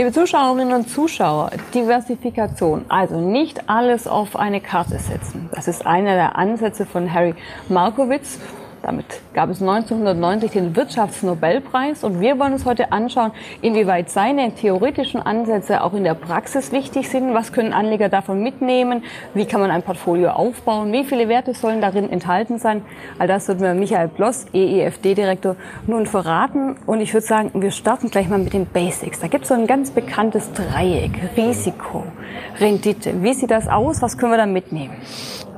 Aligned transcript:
Liebe 0.00 0.12
Zuschauerinnen 0.12 0.72
und 0.72 0.88
Zuschauer, 0.88 1.50
Diversifikation, 1.74 2.86
also 2.88 3.20
nicht 3.20 3.68
alles 3.68 4.06
auf 4.06 4.34
eine 4.34 4.62
Karte 4.62 4.98
setzen. 4.98 5.50
Das 5.54 5.68
ist 5.68 5.84
einer 5.84 6.14
der 6.14 6.36
Ansätze 6.36 6.86
von 6.86 7.12
Harry 7.12 7.34
Markowitz 7.68 8.38
damit 8.82 9.20
gab 9.34 9.50
es 9.50 9.60
1990 9.60 10.52
den 10.52 10.76
Wirtschaftsnobelpreis 10.76 12.04
und 12.04 12.20
wir 12.20 12.38
wollen 12.38 12.54
uns 12.54 12.64
heute 12.64 12.92
anschauen, 12.92 13.32
inwieweit 13.62 14.10
seine 14.10 14.54
theoretischen 14.54 15.20
Ansätze 15.20 15.82
auch 15.82 15.92
in 15.94 16.04
der 16.04 16.14
Praxis 16.14 16.72
wichtig 16.72 17.08
sind. 17.08 17.34
Was 17.34 17.52
können 17.52 17.72
Anleger 17.72 18.08
davon 18.08 18.42
mitnehmen? 18.42 19.04
Wie 19.34 19.44
kann 19.44 19.60
man 19.60 19.70
ein 19.70 19.82
Portfolio 19.82 20.30
aufbauen? 20.30 20.92
Wie 20.92 21.04
viele 21.04 21.28
Werte 21.28 21.54
sollen 21.54 21.80
darin 21.80 22.10
enthalten 22.10 22.58
sein? 22.58 22.82
All 23.18 23.28
das 23.28 23.48
wird 23.48 23.60
mir 23.60 23.74
Michael 23.74 24.08
Bloss, 24.08 24.46
EEFD-Direktor, 24.52 25.56
nun 25.86 26.06
verraten. 26.06 26.76
Und 26.86 27.00
ich 27.00 27.12
würde 27.12 27.26
sagen, 27.26 27.50
wir 27.54 27.70
starten 27.70 28.10
gleich 28.10 28.28
mal 28.28 28.38
mit 28.38 28.52
den 28.52 28.66
Basics. 28.66 29.20
Da 29.20 29.28
gibt 29.28 29.42
es 29.44 29.48
so 29.48 29.54
ein 29.54 29.66
ganz 29.66 29.90
bekanntes 29.90 30.52
Dreieck. 30.52 31.12
Risiko, 31.36 32.04
Rendite. 32.58 33.22
Wie 33.22 33.34
sieht 33.34 33.50
das 33.50 33.68
aus? 33.68 34.02
Was 34.02 34.16
können 34.16 34.32
wir 34.32 34.38
da 34.38 34.46
mitnehmen? 34.46 34.96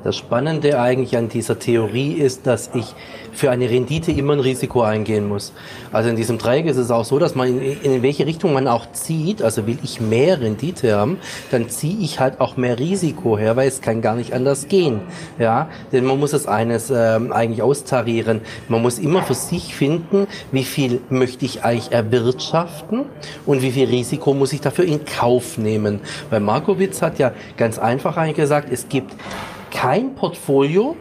Das 0.04 0.16
Spannende 0.16 0.80
eigentlich 0.80 1.16
an 1.16 1.28
dieser 1.28 1.60
Theorie 1.60 2.14
ist, 2.14 2.46
dass 2.48 2.70
ich 2.74 2.94
für 3.32 3.50
eine 3.52 3.70
Rendite 3.70 4.10
immer 4.10 4.32
ein 4.32 4.40
Risiko 4.40 4.82
eingehen 4.82 5.28
muss. 5.28 5.52
Also 5.92 6.10
in 6.10 6.16
diesem 6.16 6.38
Dreieck 6.38 6.66
ist 6.66 6.76
es 6.76 6.90
auch 6.90 7.04
so, 7.04 7.20
dass 7.20 7.36
man 7.36 7.48
in, 7.48 7.80
in 7.82 8.02
welche 8.02 8.26
Richtung 8.26 8.52
man 8.52 8.66
auch 8.66 8.90
zieht, 8.92 9.42
also 9.42 9.66
will 9.66 9.78
ich 9.82 10.00
mehr 10.00 10.40
Rendite 10.40 10.96
haben, 10.96 11.18
dann 11.52 11.68
ziehe 11.68 11.98
ich 12.00 12.18
halt 12.18 12.40
auch 12.40 12.56
mehr 12.56 12.80
Risiko 12.80 13.38
her, 13.38 13.54
weil 13.54 13.68
es 13.68 13.80
kann 13.80 14.02
gar 14.02 14.16
nicht 14.16 14.34
anders 14.34 14.66
gehen. 14.66 15.00
Ja, 15.38 15.68
denn 15.92 16.04
man 16.04 16.18
muss 16.18 16.32
es 16.32 16.46
eines 16.46 16.90
ähm, 16.90 17.32
eigentlich 17.32 17.62
austarieren. 17.62 18.40
Man 18.68 18.82
muss 18.82 18.98
immer 18.98 19.22
für 19.22 19.34
sich 19.34 19.74
finden, 19.74 20.26
wie 20.50 20.64
viel 20.64 21.00
möchte 21.10 21.44
ich 21.44 21.62
eigentlich 21.62 21.92
erwirtschaften 21.92 23.04
und 23.46 23.62
wie 23.62 23.70
viel 23.70 23.88
Risiko 23.88 24.34
muss 24.34 24.52
ich 24.52 24.60
dafür 24.60 24.84
in 24.84 25.04
Kauf 25.04 25.58
nehmen. 25.58 26.00
Weil 26.28 26.40
Markowitz 26.40 27.02
hat 27.02 27.20
ja 27.20 27.32
ganz 27.56 27.78
einfach 27.78 28.16
eigentlich 28.16 28.36
gesagt, 28.36 28.68
es 28.72 28.88
gibt 28.88 29.14
kein 29.72 30.14
Portfolio, 30.14 30.96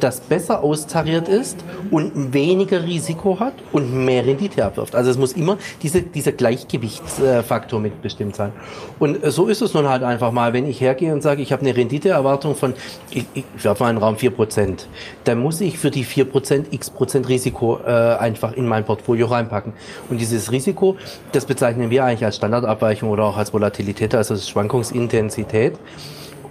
das 0.00 0.20
besser 0.20 0.62
austariert 0.62 1.28
ist 1.28 1.64
und 1.90 2.34
weniger 2.34 2.84
Risiko 2.84 3.38
hat 3.40 3.54
und 3.72 4.04
mehr 4.04 4.26
Rendite 4.26 4.64
abwirft. 4.64 4.94
Also 4.94 5.10
es 5.10 5.16
muss 5.16 5.32
immer 5.32 5.56
diese, 5.82 6.02
dieser 6.02 6.32
Gleichgewichtsfaktor 6.32 7.80
mitbestimmt 7.80 8.36
sein. 8.36 8.52
Und 8.98 9.18
so 9.24 9.46
ist 9.46 9.62
es 9.62 9.72
nun 9.72 9.88
halt 9.88 10.02
einfach 10.02 10.32
mal, 10.32 10.52
wenn 10.52 10.66
ich 10.66 10.80
hergehe 10.80 11.12
und 11.12 11.22
sage, 11.22 11.42
ich 11.42 11.52
habe 11.52 11.62
eine 11.62 11.76
Renditeerwartung 11.76 12.54
von, 12.54 12.74
ich, 13.10 13.24
ich 13.34 13.44
werfe 13.62 13.84
mal 13.84 13.88
einen 13.88 13.98
Raum 13.98 14.16
4%, 14.16 14.86
dann 15.24 15.38
muss 15.38 15.60
ich 15.60 15.78
für 15.78 15.90
die 15.90 16.04
4% 16.04 16.66
x 16.70 16.90
Prozent 16.90 17.28
Risiko 17.28 17.78
äh, 17.86 17.90
einfach 17.90 18.52
in 18.52 18.66
mein 18.66 18.84
Portfolio 18.84 19.26
reinpacken. 19.26 19.72
Und 20.10 20.20
dieses 20.20 20.52
Risiko, 20.52 20.96
das 21.32 21.46
bezeichnen 21.46 21.90
wir 21.90 22.04
eigentlich 22.04 22.24
als 22.24 22.36
Standardabweichung 22.36 23.10
oder 23.10 23.24
auch 23.24 23.36
als 23.36 23.52
Volatilität, 23.52 24.14
also 24.14 24.36
Schwankungsintensität. 24.36 25.78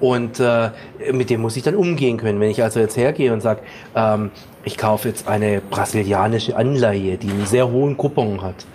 Und 0.04 0.42
äh, 0.42 0.72
mit 1.14 1.30
dem 1.30 1.40
muss 1.40 1.56
ich 1.56 1.64
dann 1.64 1.76
umgehen 1.76 2.18
können. 2.18 2.42
Wenn 2.42 2.50
ich 2.50 2.62
also 2.62 2.82
jetzt 2.82 2.98
hergehe 2.98 3.32
und 3.32 3.40
sage, 3.40 3.62
ähm, 3.96 4.32
ich 4.66 4.78
kaufe 4.78 5.08
jetzt 5.08 5.30
eine 5.30 5.62
brasilianische 5.62 6.58
Anleihe, 6.58 7.16
die 7.16 7.30
einen 7.30 7.46
sehr 7.46 7.72
hohen 7.72 7.96
Coupon 7.96 8.42
hat, 8.42 8.66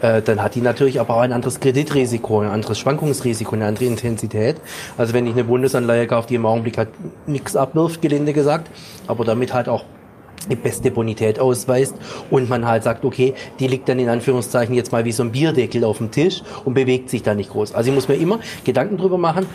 äh, 0.00 0.22
dann 0.22 0.40
hat 0.40 0.54
die 0.54 0.60
natürlich 0.60 1.00
aber 1.00 1.16
auch 1.16 1.22
ein 1.22 1.32
anderes 1.32 1.58
Kreditrisiko, 1.58 2.38
ein 2.38 2.50
anderes 2.50 2.78
Schwankungsrisiko, 2.78 3.56
eine 3.56 3.66
andere 3.66 3.86
Intensität. 3.86 4.60
Also 4.96 5.12
wenn 5.12 5.26
ich 5.26 5.32
eine 5.32 5.42
Bundesanleihe 5.42 6.06
kaufe, 6.06 6.28
die 6.28 6.36
im 6.36 6.46
Augenblick 6.46 6.78
halt 6.78 6.90
nichts 7.26 7.56
abwirft, 7.56 8.00
gelinde 8.00 8.32
gesagt, 8.32 8.70
aber 9.08 9.24
damit 9.24 9.52
halt 9.52 9.68
auch 9.68 9.82
die 10.50 10.56
beste 10.56 10.90
Bonität 10.90 11.38
ausweist 11.38 11.94
und 12.30 12.48
man 12.48 12.66
halt 12.66 12.84
sagt, 12.84 13.04
okay, 13.04 13.34
die 13.58 13.66
liegt 13.66 13.88
dann 13.88 13.98
in 13.98 14.08
Anführungszeichen 14.08 14.74
jetzt 14.74 14.92
mal 14.92 15.04
wie 15.04 15.12
so 15.12 15.22
ein 15.22 15.32
Bierdeckel 15.32 15.84
auf 15.84 15.98
dem 15.98 16.10
Tisch 16.10 16.42
und 16.64 16.74
bewegt 16.74 17.10
sich 17.10 17.22
da 17.22 17.34
nicht 17.34 17.50
groß. 17.50 17.74
Also 17.74 17.90
ich 17.90 17.94
muss 17.94 18.08
mir 18.08 18.16
immer 18.16 18.38
Gedanken 18.64 18.96
drüber 18.96 19.18
machen, 19.18 19.46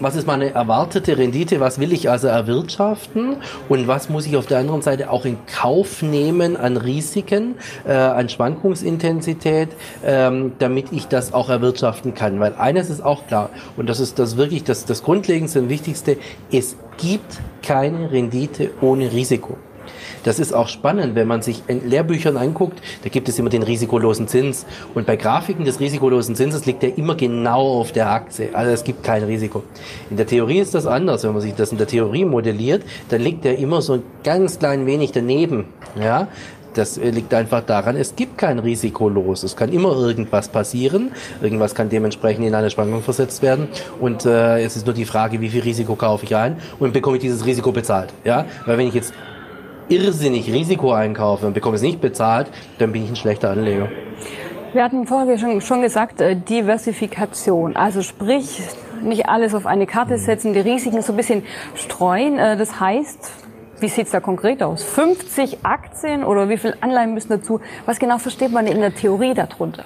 was 0.00 0.16
ist 0.16 0.26
meine 0.26 0.54
erwartete 0.54 1.18
Rendite, 1.18 1.60
was 1.60 1.78
will 1.78 1.92
ich 1.92 2.08
also 2.08 2.26
erwirtschaften 2.26 3.36
und 3.68 3.86
was 3.86 4.08
muss 4.08 4.26
ich 4.26 4.36
auf 4.36 4.46
der 4.46 4.58
anderen 4.58 4.80
Seite 4.80 5.10
auch 5.10 5.26
in 5.26 5.36
Kauf 5.46 6.00
nehmen 6.00 6.56
an 6.56 6.78
Risiken, 6.78 7.56
äh, 7.86 7.92
an 7.92 8.30
Schwankungsintensität, 8.30 9.68
ähm, 10.02 10.52
damit 10.58 10.86
ich 10.92 11.06
das 11.08 11.34
auch 11.34 11.50
erwirtschaften 11.50 12.14
kann. 12.14 12.40
Weil 12.40 12.54
eines 12.54 12.88
ist 12.88 13.04
auch 13.04 13.26
klar 13.26 13.50
und 13.76 13.88
das 13.90 14.00
ist 14.00 14.18
das 14.18 14.38
wirklich 14.38 14.64
das, 14.64 14.86
das 14.86 15.02
Grundlegendste 15.02 15.60
und 15.60 15.68
Wichtigste, 15.68 16.16
es 16.50 16.76
gibt 16.96 17.38
keine 17.62 18.10
Rendite 18.10 18.70
ohne 18.80 19.12
Risiko. 19.12 19.58
Das 20.24 20.38
ist 20.38 20.52
auch 20.52 20.68
spannend, 20.68 21.14
wenn 21.14 21.26
man 21.26 21.42
sich 21.42 21.62
in 21.66 21.88
Lehrbüchern 21.88 22.36
anguckt, 22.36 22.80
da 23.02 23.08
gibt 23.08 23.28
es 23.28 23.38
immer 23.38 23.50
den 23.50 23.62
risikolosen 23.62 24.28
Zins. 24.28 24.66
Und 24.94 25.06
bei 25.06 25.16
Grafiken 25.16 25.64
des 25.64 25.80
risikolosen 25.80 26.34
Zinses 26.34 26.66
liegt 26.66 26.82
er 26.82 26.96
immer 26.96 27.14
genau 27.14 27.80
auf 27.80 27.92
der 27.92 28.10
Achse. 28.10 28.48
Also 28.52 28.72
es 28.72 28.84
gibt 28.84 29.02
kein 29.02 29.24
Risiko. 29.24 29.62
In 30.10 30.16
der 30.16 30.26
Theorie 30.26 30.58
ist 30.58 30.74
das 30.74 30.86
anders. 30.86 31.24
Wenn 31.24 31.32
man 31.32 31.42
sich 31.42 31.54
das 31.54 31.72
in 31.72 31.78
der 31.78 31.86
Theorie 31.86 32.24
modelliert, 32.24 32.82
dann 33.08 33.20
liegt 33.20 33.44
er 33.44 33.58
immer 33.58 33.82
so 33.82 33.94
ein 33.94 34.02
ganz 34.24 34.58
klein 34.58 34.86
wenig 34.86 35.12
daneben. 35.12 35.66
Ja, 35.98 36.28
das 36.74 36.98
liegt 36.98 37.34
einfach 37.34 37.62
daran, 37.62 37.96
es 37.96 38.14
gibt 38.14 38.38
kein 38.38 38.58
Risiko 38.58 39.08
los. 39.08 39.42
Es 39.42 39.56
kann 39.56 39.72
immer 39.72 39.92
irgendwas 39.96 40.48
passieren. 40.48 41.10
Irgendwas 41.42 41.74
kann 41.74 41.88
dementsprechend 41.88 42.46
in 42.46 42.54
eine 42.54 42.70
Schwankung 42.70 43.02
versetzt 43.02 43.42
werden. 43.42 43.68
Und 43.98 44.24
äh, 44.24 44.62
es 44.62 44.76
ist 44.76 44.86
nur 44.86 44.94
die 44.94 45.04
Frage, 45.04 45.40
wie 45.40 45.48
viel 45.48 45.62
Risiko 45.62 45.96
kaufe 45.96 46.24
ich 46.24 46.36
ein 46.36 46.56
und 46.78 46.92
bekomme 46.92 47.16
ich 47.16 47.22
dieses 47.22 47.44
Risiko 47.44 47.72
bezahlt. 47.72 48.12
Ja, 48.24 48.44
weil 48.66 48.78
wenn 48.78 48.86
ich 48.86 48.94
jetzt 48.94 49.12
irrsinnig 49.90 50.52
Risiko 50.52 50.92
einkaufe 50.92 51.46
und 51.46 51.52
bekomme 51.52 51.76
es 51.76 51.82
nicht 51.82 52.00
bezahlt, 52.00 52.48
dann 52.78 52.92
bin 52.92 53.04
ich 53.04 53.10
ein 53.10 53.16
schlechter 53.16 53.50
Anleger. 53.50 53.88
Wir 54.72 54.84
hatten 54.84 55.06
vorher 55.06 55.36
schon, 55.36 55.60
schon 55.60 55.82
gesagt, 55.82 56.20
äh, 56.20 56.36
Diversifikation. 56.36 57.74
Also 57.74 58.02
sprich, 58.02 58.62
nicht 59.02 59.28
alles 59.28 59.54
auf 59.54 59.66
eine 59.66 59.86
Karte 59.86 60.16
setzen, 60.18 60.52
die 60.52 60.60
Risiken 60.60 61.02
so 61.02 61.12
ein 61.12 61.16
bisschen 61.16 61.42
streuen. 61.74 62.38
Äh, 62.38 62.56
das 62.56 62.78
heißt, 62.78 63.32
wie 63.80 63.88
sieht's 63.88 64.12
da 64.12 64.20
konkret 64.20 64.62
aus? 64.62 64.84
50 64.84 65.64
Aktien 65.64 66.22
oder 66.22 66.48
wie 66.48 66.56
viele 66.56 66.76
Anleihen 66.82 67.14
müssen 67.14 67.30
dazu? 67.30 67.60
Was 67.86 67.98
genau 67.98 68.18
versteht 68.18 68.52
man 68.52 68.66
in 68.66 68.80
der 68.80 68.94
Theorie 68.94 69.34
darunter? 69.34 69.84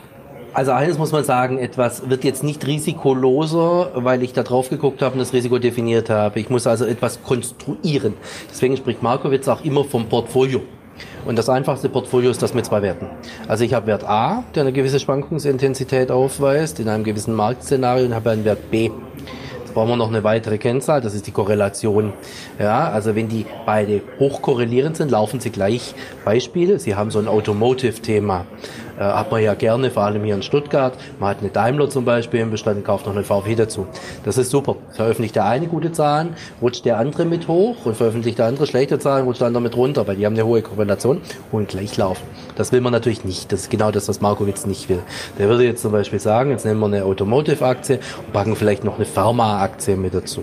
Also 0.54 0.70
eines 0.70 0.98
muss 0.98 1.10
man 1.10 1.24
sagen, 1.24 1.58
etwas 1.58 2.08
wird 2.08 2.22
jetzt 2.22 2.44
nicht 2.44 2.64
risikoloser, 2.64 3.90
weil 3.96 4.22
ich 4.22 4.32
da 4.32 4.44
drauf 4.44 4.70
geguckt 4.70 5.02
habe 5.02 5.14
und 5.14 5.18
das 5.18 5.32
Risiko 5.32 5.58
definiert 5.58 6.10
habe. 6.10 6.38
Ich 6.38 6.48
muss 6.48 6.68
also 6.68 6.84
etwas 6.84 7.24
konstruieren. 7.24 8.14
Deswegen 8.48 8.76
spricht 8.76 9.02
Markowitz 9.02 9.48
auch 9.48 9.64
immer 9.64 9.82
vom 9.82 10.08
Portfolio. 10.08 10.60
Und 11.26 11.36
das 11.40 11.48
einfachste 11.48 11.88
Portfolio 11.88 12.30
ist 12.30 12.40
das 12.40 12.54
mit 12.54 12.64
zwei 12.66 12.82
Werten. 12.82 13.06
Also 13.48 13.64
ich 13.64 13.74
habe 13.74 13.88
Wert 13.88 14.04
A, 14.04 14.44
der 14.54 14.62
eine 14.62 14.72
gewisse 14.72 15.00
Schwankungsintensität 15.00 16.12
aufweist 16.12 16.78
in 16.78 16.88
einem 16.88 17.02
gewissen 17.02 17.34
Marktszenario 17.34 18.06
und 18.06 18.14
habe 18.14 18.30
einen 18.30 18.44
Wert 18.44 18.70
B. 18.70 18.90
Jetzt 19.60 19.74
brauchen 19.74 19.88
wir 19.88 19.96
noch 19.96 20.08
eine 20.08 20.22
weitere 20.22 20.58
Kennzahl, 20.58 21.00
das 21.00 21.14
ist 21.14 21.26
die 21.26 21.32
Korrelation. 21.32 22.12
Ja, 22.60 22.90
also 22.90 23.16
wenn 23.16 23.28
die 23.28 23.44
beide 23.66 24.02
hochkorrelierend 24.20 24.96
sind, 24.96 25.10
laufen 25.10 25.40
sie 25.40 25.50
gleich. 25.50 25.96
Beispiel, 26.24 26.78
Sie 26.78 26.94
haben 26.94 27.10
so 27.10 27.18
ein 27.18 27.26
Automotive-Thema 27.26 28.46
äh, 28.98 29.02
hat 29.02 29.30
man 29.30 29.42
ja 29.42 29.54
gerne, 29.54 29.90
vor 29.90 30.04
allem 30.04 30.24
hier 30.24 30.34
in 30.34 30.42
Stuttgart. 30.42 30.94
Man 31.18 31.30
hat 31.30 31.40
eine 31.40 31.50
Daimler 31.50 31.88
zum 31.88 32.04
Beispiel 32.04 32.40
im 32.40 32.50
Bestand 32.50 32.78
und 32.78 32.84
kauft 32.84 33.06
noch 33.06 33.14
eine 33.14 33.24
VW 33.24 33.54
dazu. 33.54 33.86
Das 34.24 34.38
ist 34.38 34.50
super. 34.50 34.76
Veröffentlicht 34.90 35.36
der 35.36 35.46
eine 35.46 35.66
gute 35.66 35.92
Zahlen, 35.92 36.34
rutscht 36.60 36.84
der 36.84 36.98
andere 36.98 37.24
mit 37.24 37.48
hoch 37.48 37.86
und 37.86 37.96
veröffentlicht 37.96 38.38
der 38.38 38.46
andere 38.46 38.66
schlechte 38.66 38.98
Zahlen, 38.98 39.24
rutscht 39.24 39.40
der 39.40 39.48
andere 39.48 39.62
mit 39.62 39.76
runter, 39.76 40.06
weil 40.06 40.16
die 40.16 40.26
haben 40.26 40.34
eine 40.34 40.46
hohe 40.46 40.62
Korrelation 40.62 41.20
und 41.52 41.68
gleich 41.68 41.96
laufen. 41.96 42.24
Das 42.56 42.72
will 42.72 42.80
man 42.80 42.92
natürlich 42.92 43.24
nicht. 43.24 43.52
Das 43.52 43.62
ist 43.62 43.70
genau 43.70 43.90
das, 43.90 44.08
was 44.08 44.20
Markowitz 44.20 44.66
nicht 44.66 44.88
will. 44.88 45.00
Der 45.38 45.48
würde 45.48 45.64
jetzt 45.64 45.82
zum 45.82 45.92
Beispiel 45.92 46.20
sagen, 46.20 46.50
jetzt 46.50 46.64
nehmen 46.64 46.80
wir 46.80 46.86
eine 46.86 47.04
Automotive-Aktie 47.04 47.98
und 48.18 48.32
packen 48.32 48.56
vielleicht 48.56 48.84
noch 48.84 48.96
eine 48.96 49.04
Pharma-Aktie 49.04 49.96
mit 49.96 50.14
dazu. 50.14 50.42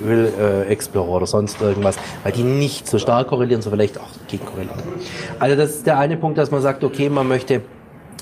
Will 0.00 0.32
äh, 0.38 0.62
Explorer 0.70 1.10
oder 1.10 1.26
sonst 1.26 1.60
irgendwas, 1.60 1.96
weil 2.22 2.32
die 2.32 2.42
nicht 2.42 2.88
so 2.88 2.98
stark 2.98 3.28
korrelieren, 3.28 3.62
so 3.62 3.70
vielleicht 3.70 3.98
auch 3.98 4.08
gegen 4.28 4.44
korrelieren. 4.44 4.78
Also 5.38 5.56
das 5.56 5.70
ist 5.70 5.86
der 5.86 5.98
eine 5.98 6.16
Punkt, 6.16 6.38
dass 6.38 6.50
man 6.50 6.62
sagt, 6.62 6.84
okay, 6.84 7.08
man 7.08 7.28
möchte 7.28 7.62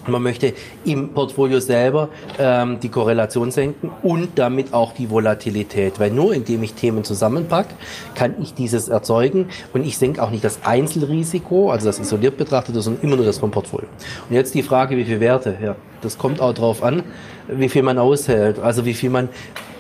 man 0.07 0.23
möchte 0.23 0.53
im 0.85 1.11
Portfolio 1.11 1.61
selber 1.61 2.09
ähm, 2.39 2.79
die 2.81 2.89
Korrelation 2.89 3.51
senken 3.51 3.91
und 4.03 4.39
damit 4.39 4.73
auch 4.73 4.93
die 4.93 5.11
Volatilität, 5.11 5.99
weil 5.99 6.11
nur 6.11 6.35
indem 6.35 6.63
ich 6.63 6.75
Themen 6.75 7.05
zusammenpacke, 7.05 7.75
kann 8.15 8.35
ich 8.41 8.55
dieses 8.55 8.89
erzeugen 8.89 9.47
und 9.73 9.85
ich 9.87 9.99
senke 9.99 10.23
auch 10.23 10.31
nicht 10.31 10.45
das 10.45 10.61
Einzelrisiko, 10.65 11.71
also 11.71 11.87
das 11.87 11.99
isoliert 11.99 12.37
betrachtet, 12.37 12.75
sondern 12.77 13.03
immer 13.03 13.17
nur 13.17 13.25
das 13.25 13.39
vom 13.39 13.51
Portfolio. 13.51 13.89
Und 14.29 14.37
jetzt 14.37 14.55
die 14.55 14.63
Frage, 14.63 14.97
wie 14.97 15.05
viele 15.05 15.21
Werte? 15.21 15.57
Ja, 15.63 15.77
das 16.01 16.19
kommt 16.19 16.41
auch 16.41 16.55
drauf 16.55 16.83
an, 16.83 17.03
wie 17.49 17.69
viel 17.69 17.83
man 17.83 17.99
aushält, 17.99 18.59
also 18.59 18.85
wie 18.85 18.95
viel 18.95 19.11
man 19.11 19.29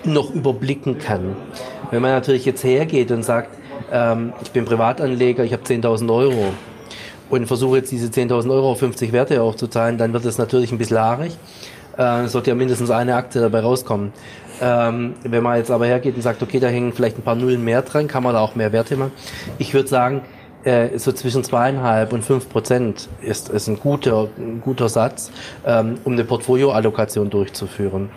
noch 0.05 0.35
überblicken 0.35 0.99
kann. 0.99 1.37
Wenn 1.91 2.03
man 2.03 2.13
natürlich 2.13 2.45
jetzt 2.45 2.65
hergeht 2.65 3.11
und 3.11 3.23
sagt, 3.23 3.51
ähm, 3.93 4.33
ich 4.43 4.51
bin 4.51 4.65
Privatanleger, 4.65 5.45
ich 5.45 5.53
habe 5.53 5.63
10.000 5.63 6.13
Euro 6.15 6.53
und 7.31 7.47
versuche 7.47 7.79
jetzt 7.79 7.93
diese 7.93 8.09
10.000 8.09 8.51
Euro 8.51 8.73
auf 8.73 8.79
50 8.79 9.13
Werte 9.13 9.43
aufzuteilen, 9.43 9.99
dann 9.99 10.13
wird 10.13 10.25
es 10.25 10.39
natürlich 10.39 10.73
ein 10.73 10.79
bisschen 10.79 10.99
haarig. 10.99 11.37
Äh, 11.97 12.25
es 12.25 12.33
sollte 12.33 12.51
ja 12.51 12.55
mindestens 12.55 12.91
eine 12.91 13.15
Aktie 13.17 13.41
dabei 13.41 13.61
rauskommen. 13.61 14.13
Ähm, 14.61 15.15
wenn 15.23 15.43
man 15.43 15.59
jetzt 15.59 15.71
aber 15.71 15.87
hergeht 15.87 16.17
und 16.17 16.23
sagt, 16.23 16.43
okay, 16.43 16.59
da 16.59 16.69
hängen 16.69 16.93
vielleicht 16.93 17.19
ein 17.19 17.23
paar 17.23 17.37
Nullen 17.37 17.65
mehr 17.65 17.83
dran, 17.83 18.09
kann 18.09 18.23
man 18.23 18.35
da 18.35 18.41
auch 18.41 18.55
mehr 18.55 18.73
Werte 18.73 18.97
machen. 18.97 19.13
Ich 19.59 19.73
würde 19.73 19.89
sagen, 19.89 20.23
äh, 20.65 20.99
so 20.99 21.13
zwischen 21.13 21.45
zweieinhalb 21.45 22.13
und 22.13 22.25
fünf 22.25 22.49
Prozent 22.49 23.09
ist, 23.23 23.49
ist 23.49 23.69
ein 23.69 23.79
guter, 23.79 24.29
ein 24.37 24.61
guter 24.61 24.89
Satz, 24.89 25.31
ähm, 25.65 25.99
um 26.05 26.15
eine 26.15 26.25
Portfolioallokation 26.25 27.31
durchzuführen 27.31 28.11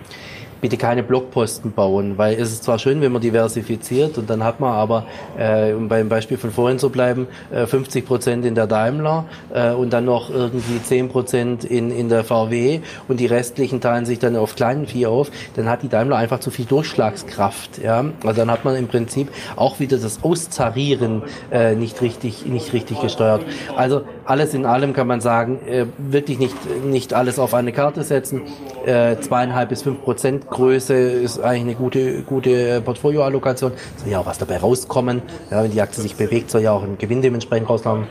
bitte 0.61 0.77
keine 0.77 1.03
Blockposten 1.03 1.71
bauen, 1.71 2.17
weil 2.17 2.35
es 2.35 2.51
ist 2.51 2.63
zwar 2.63 2.79
schön, 2.79 3.01
wenn 3.01 3.11
man 3.11 3.21
diversifiziert 3.21 4.17
und 4.17 4.29
dann 4.29 4.43
hat 4.43 4.59
man 4.59 4.71
aber, 4.73 5.05
äh, 5.37 5.73
um 5.73 5.87
beim 5.87 6.07
Beispiel 6.07 6.37
von 6.37 6.51
vorhin 6.51 6.79
zu 6.79 6.89
bleiben, 6.89 7.27
äh, 7.51 7.65
50 7.65 8.05
Prozent 8.05 8.45
in 8.45 8.55
der 8.55 8.67
Daimler 8.67 9.25
äh, 9.53 9.71
und 9.71 9.91
dann 9.91 10.05
noch 10.05 10.29
irgendwie 10.29 10.81
10 10.81 11.09
Prozent 11.09 11.63
in, 11.63 11.91
in 11.91 12.09
der 12.09 12.23
VW 12.23 12.81
und 13.07 13.19
die 13.19 13.25
restlichen 13.25 13.81
teilen 13.81 14.05
sich 14.05 14.19
dann 14.19 14.35
auf 14.35 14.55
kleinen 14.55 14.85
Vieh 14.85 15.07
auf, 15.07 15.31
dann 15.55 15.67
hat 15.67 15.81
die 15.81 15.89
Daimler 15.89 16.17
einfach 16.17 16.39
zu 16.39 16.51
viel 16.51 16.65
Durchschlagskraft. 16.65 17.79
Ja? 17.79 18.05
Also 18.23 18.41
dann 18.41 18.51
hat 18.51 18.63
man 18.63 18.75
im 18.75 18.87
Prinzip 18.87 19.29
auch 19.55 19.79
wieder 19.79 19.97
das 19.97 20.23
Auszarieren 20.23 21.23
äh, 21.51 21.75
nicht, 21.75 22.01
richtig, 22.01 22.45
nicht 22.45 22.73
richtig 22.73 23.01
gesteuert. 23.01 23.41
Also 23.75 24.03
alles 24.25 24.53
in 24.53 24.65
allem 24.65 24.93
kann 24.93 25.07
man 25.07 25.21
sagen, 25.21 25.59
äh, 25.67 25.85
wirklich 25.97 26.39
nicht, 26.39 26.55
nicht 26.85 27.13
alles 27.13 27.39
auf 27.39 27.53
eine 27.53 27.71
Karte 27.71 28.03
setzen. 28.03 28.41
Äh, 28.85 29.17
zweieinhalb 29.19 29.69
bis 29.69 29.81
fünf 29.81 30.01
Prozent 30.01 30.49
Größe 30.49 30.93
ist 30.93 31.39
eigentlich 31.39 31.61
eine 31.61 31.75
gute, 31.75 32.21
gute 32.23 32.81
Portfolioallokation. 32.81 33.71
Soll 33.97 34.11
ja 34.11 34.19
auch 34.19 34.25
was 34.25 34.37
dabei 34.37 34.57
rauskommen. 34.57 35.21
Ja, 35.49 35.63
wenn 35.63 35.71
die 35.71 35.81
Aktie 35.81 36.01
sich 36.01 36.15
bewegt, 36.15 36.51
soll 36.51 36.61
ja 36.61 36.71
auch 36.71 36.83
ein 36.83 36.97
Gewinn 36.97 37.21
dementsprechend 37.21 37.69
rauskommen. 37.69 38.07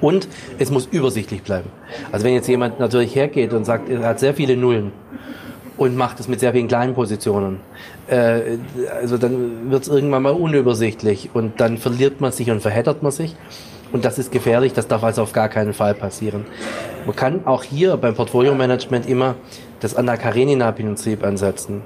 Und 0.00 0.28
es 0.58 0.70
muss 0.70 0.86
übersichtlich 0.86 1.42
bleiben. 1.42 1.70
Also 2.12 2.24
wenn 2.24 2.34
jetzt 2.34 2.48
jemand 2.48 2.78
natürlich 2.80 3.14
hergeht 3.14 3.52
und 3.52 3.64
sagt, 3.64 3.88
er 3.88 4.02
hat 4.02 4.20
sehr 4.20 4.34
viele 4.34 4.56
Nullen 4.56 4.92
und 5.76 5.96
macht 5.96 6.20
es 6.20 6.28
mit 6.28 6.40
sehr 6.40 6.52
vielen 6.52 6.68
kleinen 6.68 6.94
Positionen, 6.94 7.60
äh, 8.08 8.58
also 9.00 9.18
dann 9.18 9.70
wird 9.70 9.82
es 9.82 9.88
irgendwann 9.88 10.22
mal 10.22 10.32
unübersichtlich 10.32 11.30
und 11.34 11.60
dann 11.60 11.78
verliert 11.78 12.20
man 12.20 12.32
sich 12.32 12.50
und 12.50 12.60
verheddert 12.60 13.02
man 13.02 13.12
sich. 13.12 13.36
Und 13.96 14.04
das 14.04 14.18
ist 14.18 14.30
gefährlich, 14.30 14.74
das 14.74 14.88
darf 14.88 15.02
also 15.02 15.22
auf 15.22 15.32
gar 15.32 15.48
keinen 15.48 15.72
Fall 15.72 15.94
passieren. 15.94 16.44
Man 17.06 17.16
kann 17.16 17.46
auch 17.46 17.62
hier 17.62 17.96
beim 17.96 18.14
Portfolio-Management 18.14 19.08
immer 19.08 19.36
das 19.80 19.96
Anna 19.96 20.18
Karenina-Prinzip 20.18 21.24
ansetzen. 21.24 21.80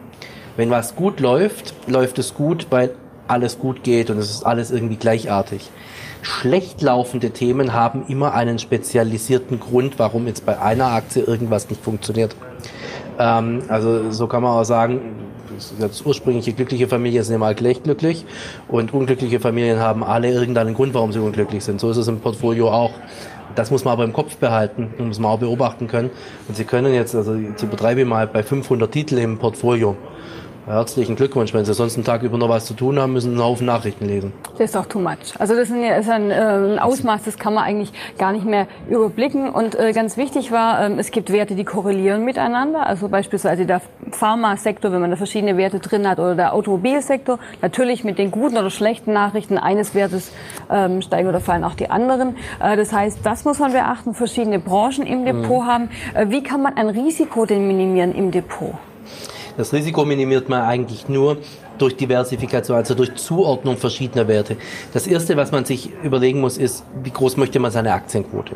Wenn 0.56 0.70
was 0.70 0.96
gut 0.96 1.20
läuft, 1.20 1.72
läuft 1.86 2.18
es 2.18 2.34
gut, 2.34 2.66
weil 2.70 2.96
alles 3.28 3.60
gut 3.60 3.84
geht 3.84 4.10
und 4.10 4.18
es 4.18 4.28
ist 4.28 4.42
alles 4.42 4.72
irgendwie 4.72 4.96
gleichartig. 4.96 5.70
Schlecht 6.22 6.82
laufende 6.82 7.30
Themen 7.30 7.74
haben 7.74 8.04
immer 8.08 8.34
einen 8.34 8.58
spezialisierten 8.58 9.60
Grund, 9.60 10.00
warum 10.00 10.26
jetzt 10.26 10.44
bei 10.44 10.60
einer 10.60 10.86
Aktie 10.86 11.22
irgendwas 11.22 11.70
nicht 11.70 11.80
funktioniert. 11.80 12.34
Ähm, 13.20 13.62
also 13.68 14.10
so 14.10 14.26
kann 14.26 14.42
man 14.42 14.50
auch 14.50 14.64
sagen, 14.64 15.29
das 15.78 16.02
ursprüngliche 16.02 16.52
glückliche 16.52 16.88
Familien 16.88 17.22
sind 17.22 17.34
immer 17.36 17.54
gleich 17.54 17.82
glücklich 17.82 18.24
und 18.68 18.92
unglückliche 18.92 19.40
Familien 19.40 19.78
haben 19.78 20.02
alle 20.02 20.30
irgendeinen 20.30 20.74
Grund, 20.74 20.94
warum 20.94 21.12
sie 21.12 21.20
unglücklich 21.20 21.64
sind. 21.64 21.80
So 21.80 21.90
ist 21.90 21.96
es 21.96 22.08
im 22.08 22.20
Portfolio 22.20 22.70
auch. 22.70 22.92
Das 23.54 23.70
muss 23.70 23.84
man 23.84 23.92
aber 23.92 24.04
im 24.04 24.12
Kopf 24.12 24.36
behalten 24.36 24.94
und 24.98 25.08
muss 25.08 25.18
man 25.18 25.32
auch 25.32 25.38
beobachten 25.38 25.88
können. 25.88 26.10
Und 26.46 26.56
Sie 26.56 26.64
können 26.64 26.94
jetzt, 26.94 27.14
also 27.14 27.34
jetzt 27.34 27.62
übertreibe 27.62 28.02
ich 28.02 28.06
mal, 28.06 28.26
bei 28.26 28.42
500 28.42 28.90
Titeln 28.90 29.20
im 29.22 29.38
Portfolio 29.38 29.96
Herzlichen 30.66 31.16
Glückwunsch. 31.16 31.54
Wenn 31.54 31.64
Sie 31.64 31.72
sonst 31.72 31.96
einen 31.96 32.04
Tag 32.04 32.22
über 32.22 32.36
noch 32.36 32.48
was 32.48 32.66
zu 32.66 32.74
tun 32.74 32.98
haben, 32.98 33.14
müssen 33.14 33.30
Sie 33.30 33.36
einen 33.36 33.44
Haufen 33.44 33.66
Nachrichten 33.66 34.06
lesen. 34.06 34.32
Das 34.58 34.70
ist 34.70 34.76
auch 34.76 34.86
too 34.86 35.00
much. 35.00 35.34
Also 35.38 35.54
das 35.54 35.70
ist 35.70 35.72
ein, 35.72 36.30
äh, 36.30 36.34
ein 36.34 36.78
Ausmaß, 36.78 37.22
das 37.24 37.38
kann 37.38 37.54
man 37.54 37.64
eigentlich 37.64 37.92
gar 38.18 38.32
nicht 38.32 38.44
mehr 38.44 38.66
überblicken. 38.88 39.50
Und 39.50 39.74
äh, 39.74 39.92
ganz 39.92 40.16
wichtig 40.16 40.52
war, 40.52 40.80
äh, 40.80 40.92
es 40.98 41.10
gibt 41.10 41.32
Werte, 41.32 41.54
die 41.54 41.64
korrelieren 41.64 42.24
miteinander. 42.24 42.86
Also 42.86 43.08
beispielsweise 43.08 43.64
der 43.64 43.80
Pharmasektor, 44.10 44.92
wenn 44.92 45.00
man 45.00 45.10
da 45.10 45.16
verschiedene 45.16 45.56
Werte 45.56 45.78
drin 45.78 46.06
hat, 46.06 46.18
oder 46.18 46.34
der 46.34 46.52
Automobilsektor. 46.52 47.38
Natürlich 47.62 48.04
mit 48.04 48.18
den 48.18 48.30
guten 48.30 48.58
oder 48.58 48.70
schlechten 48.70 49.12
Nachrichten 49.12 49.56
eines 49.56 49.94
Wertes 49.94 50.30
ähm, 50.70 51.00
steigen 51.00 51.28
oder 51.28 51.40
fallen 51.40 51.64
auch 51.64 51.74
die 51.74 51.90
anderen. 51.90 52.36
Äh, 52.62 52.76
das 52.76 52.92
heißt, 52.92 53.20
das 53.24 53.44
muss 53.44 53.58
man 53.58 53.72
beachten. 53.72 54.14
Verschiedene 54.14 54.58
Branchen 54.58 55.06
im 55.06 55.24
Depot 55.24 55.62
mhm. 55.62 55.66
haben. 55.66 55.88
Äh, 56.14 56.26
wie 56.28 56.42
kann 56.42 56.62
man 56.62 56.76
ein 56.76 56.90
Risiko 56.90 57.46
denn 57.46 57.66
minimieren 57.66 58.14
im 58.14 58.30
Depot? 58.30 58.74
Das 59.56 59.72
Risiko 59.72 60.04
minimiert 60.04 60.48
man 60.48 60.62
eigentlich 60.62 61.08
nur 61.08 61.38
durch 61.78 61.96
Diversifikation, 61.96 62.76
also 62.76 62.94
durch 62.94 63.14
Zuordnung 63.14 63.76
verschiedener 63.76 64.28
Werte. 64.28 64.56
Das 64.92 65.06
Erste, 65.06 65.36
was 65.36 65.50
man 65.50 65.64
sich 65.64 65.90
überlegen 66.02 66.40
muss, 66.40 66.58
ist, 66.58 66.84
wie 67.02 67.10
groß 67.10 67.36
möchte 67.36 67.58
man 67.58 67.70
seine 67.70 67.92
Aktienquote? 67.92 68.54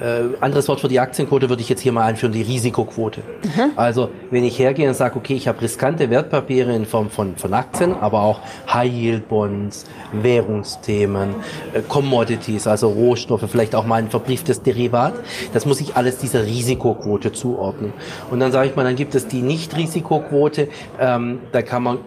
Äh, 0.00 0.36
anderes 0.40 0.68
Wort 0.68 0.80
für 0.80 0.88
die 0.88 1.00
Aktienquote 1.00 1.48
würde 1.48 1.60
ich 1.60 1.68
jetzt 1.68 1.80
hier 1.80 1.92
mal 1.92 2.04
einführen, 2.04 2.32
die 2.32 2.42
Risikoquote. 2.42 3.20
Mhm. 3.42 3.72
Also 3.76 4.08
wenn 4.30 4.44
ich 4.44 4.58
hergehe 4.58 4.88
und 4.88 4.94
sage, 4.94 5.16
okay, 5.16 5.34
ich 5.34 5.48
habe 5.48 5.60
riskante 5.60 6.08
Wertpapiere 6.08 6.74
in 6.74 6.86
Form 6.86 7.10
von, 7.10 7.36
von 7.36 7.52
Aktien, 7.52 7.94
aber 7.94 8.22
auch 8.22 8.40
High-Yield-Bonds, 8.72 9.84
Währungsthemen, 10.12 11.34
äh, 11.74 11.82
Commodities, 11.86 12.66
also 12.66 12.88
Rohstoffe, 12.88 13.44
vielleicht 13.50 13.74
auch 13.74 13.84
mal 13.84 13.96
ein 13.96 14.08
verbrieftes 14.10 14.62
Derivat, 14.62 15.14
das 15.52 15.66
muss 15.66 15.80
ich 15.80 15.94
alles 15.96 16.18
dieser 16.18 16.46
Risikoquote 16.46 17.32
zuordnen. 17.32 17.92
Und 18.30 18.40
dann 18.40 18.50
sage 18.52 18.70
ich 18.70 18.76
mal, 18.76 18.84
dann 18.84 18.96
gibt 18.96 19.14
es 19.14 19.26
die 19.26 19.42
Nicht-Risikoquote, 19.42 20.68
ähm, 20.98 21.40
da 21.52 21.62
kann 21.62 21.82
man 21.82 21.98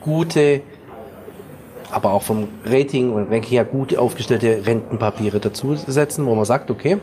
gute 0.00 0.62
aber 1.92 2.12
auch 2.12 2.22
vom 2.22 2.46
Rating 2.64 3.12
und 3.12 3.32
Ranking 3.32 3.50
her 3.50 3.64
gut 3.64 3.96
aufgestellte 3.96 4.64
Rentenpapiere 4.64 5.40
dazu 5.40 5.74
setzen, 5.74 6.24
wo 6.26 6.34
man 6.36 6.44
sagt, 6.44 6.70
okay, 6.70 6.98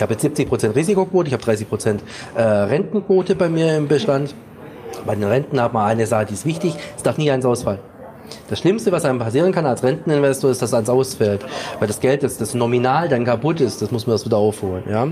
ich 0.00 0.02
habe 0.02 0.14
jetzt 0.14 0.24
70% 0.24 0.74
Risikoquote, 0.74 1.28
ich 1.28 1.34
habe 1.34 1.42
30% 1.42 1.98
äh, 2.34 2.40
Rentenquote 2.40 3.34
bei 3.34 3.50
mir 3.50 3.76
im 3.76 3.86
Bestand. 3.86 4.34
Bei 5.04 5.14
den 5.14 5.24
Renten 5.24 5.60
hat 5.60 5.74
man 5.74 5.90
eine 5.90 6.06
Sache, 6.06 6.24
die 6.24 6.32
ist 6.32 6.46
wichtig, 6.46 6.74
es 6.96 7.02
darf 7.02 7.18
nie 7.18 7.30
eins 7.30 7.44
ausfallen. 7.44 7.80
Das 8.48 8.58
Schlimmste, 8.58 8.92
was 8.92 9.04
einem 9.04 9.18
passieren 9.18 9.52
kann 9.52 9.66
als 9.66 9.82
Renteninvestor, 9.82 10.50
ist, 10.50 10.62
dass 10.62 10.74
eins 10.74 10.88
ausfällt. 10.88 11.44
Weil 11.78 11.88
das 11.88 12.00
Geld, 12.00 12.22
das, 12.22 12.38
das 12.38 12.54
nominal 12.54 13.08
dann 13.08 13.24
kaputt 13.24 13.60
ist, 13.60 13.82
das 13.82 13.90
muss 13.90 14.06
man 14.06 14.14
erst 14.14 14.26
wieder 14.26 14.38
aufholen. 14.38 14.82
Ja? 14.90 15.08